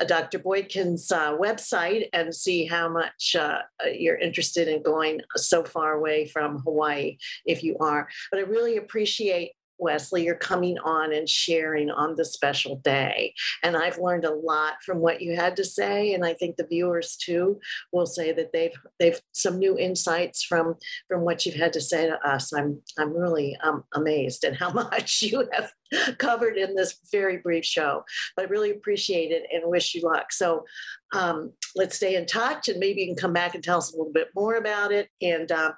uh, 0.00 0.04
Dr. 0.04 0.38
Boykin's 0.38 1.10
uh, 1.10 1.36
website 1.36 2.08
and 2.12 2.34
see 2.34 2.66
how 2.66 2.88
much 2.88 3.36
uh, 3.38 3.58
you're 3.92 4.16
interested 4.16 4.68
in 4.68 4.82
going 4.82 5.20
so 5.36 5.64
far 5.64 5.94
away 5.94 6.28
from 6.28 6.60
Hawaii 6.60 7.18
if 7.44 7.62
you 7.62 7.76
are. 7.78 8.08
But 8.30 8.40
I 8.40 8.42
really 8.42 8.76
appreciate 8.76 9.52
Wesley, 9.78 10.24
you're 10.24 10.34
coming 10.34 10.78
on 10.78 11.12
and 11.12 11.28
sharing 11.28 11.90
on 11.90 12.14
the 12.16 12.24
special 12.24 12.76
day. 12.76 13.34
And 13.62 13.76
I've 13.76 13.98
learned 13.98 14.24
a 14.24 14.34
lot 14.34 14.74
from 14.84 14.98
what 14.98 15.20
you 15.20 15.36
had 15.36 15.56
to 15.56 15.64
say. 15.64 16.14
And 16.14 16.24
I 16.24 16.34
think 16.34 16.56
the 16.56 16.66
viewers 16.66 17.16
too 17.16 17.60
will 17.92 18.06
say 18.06 18.32
that 18.32 18.52
they've 18.52 18.76
they've 18.98 19.20
some 19.32 19.58
new 19.58 19.78
insights 19.78 20.42
from 20.42 20.76
from 21.08 21.22
what 21.22 21.44
you've 21.44 21.54
had 21.54 21.72
to 21.74 21.80
say 21.80 22.06
to 22.06 22.18
us. 22.28 22.52
I'm 22.52 22.80
I'm 22.98 23.12
really 23.16 23.56
um, 23.62 23.84
amazed 23.94 24.44
at 24.44 24.56
how 24.56 24.70
much 24.72 25.22
you 25.22 25.48
have 25.52 25.72
covered 26.18 26.56
in 26.56 26.74
this 26.74 26.98
very 27.10 27.38
brief 27.38 27.64
show. 27.64 28.04
But 28.36 28.46
I 28.46 28.48
really 28.48 28.70
appreciate 28.70 29.30
it 29.30 29.44
and 29.52 29.70
wish 29.70 29.94
you 29.94 30.02
luck. 30.02 30.32
So 30.32 30.64
um, 31.12 31.52
let's 31.76 31.96
stay 31.96 32.16
in 32.16 32.26
touch 32.26 32.68
and 32.68 32.78
maybe 32.78 33.02
you 33.02 33.06
can 33.06 33.16
come 33.16 33.32
back 33.32 33.54
and 33.54 33.62
tell 33.62 33.78
us 33.78 33.92
a 33.92 33.96
little 33.96 34.12
bit 34.12 34.28
more 34.34 34.56
about 34.56 34.92
it. 34.92 35.08
And 35.22 35.50
uh, 35.50 35.72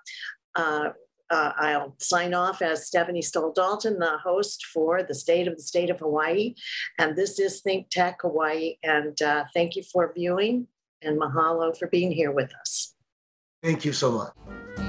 uh, 0.55 0.91
uh, 1.31 1.53
I'll 1.57 1.95
sign 1.99 2.35
off 2.35 2.62
as 2.62 2.87
Stephanie 2.87 3.23
Stoll 3.23 3.53
Dalton, 3.53 3.99
the 3.99 4.19
host 4.19 4.67
for 4.67 5.03
the 5.03 5.15
state 5.15 5.49
of 5.49 5.57
the 5.57 5.62
state 5.62 5.91
of 5.91 5.99
Hawaii. 5.99 6.55
And 6.99 7.17
this 7.17 7.39
is 7.39 7.61
Think 7.61 7.89
Tech 7.91 8.19
Hawaii. 8.23 8.77
And 8.83 9.21
uh, 9.23 9.45
thank 9.55 9.77
you 9.77 9.83
for 9.83 10.12
viewing 10.15 10.67
and 11.03 11.21
mahalo 11.21 11.77
for 11.77 11.89
being 11.89 12.12
here 12.12 12.33
with 12.33 12.53
us. 12.61 12.95
Thank 13.62 13.85
you 13.85 13.93
so 13.93 14.12
much. 14.12 14.86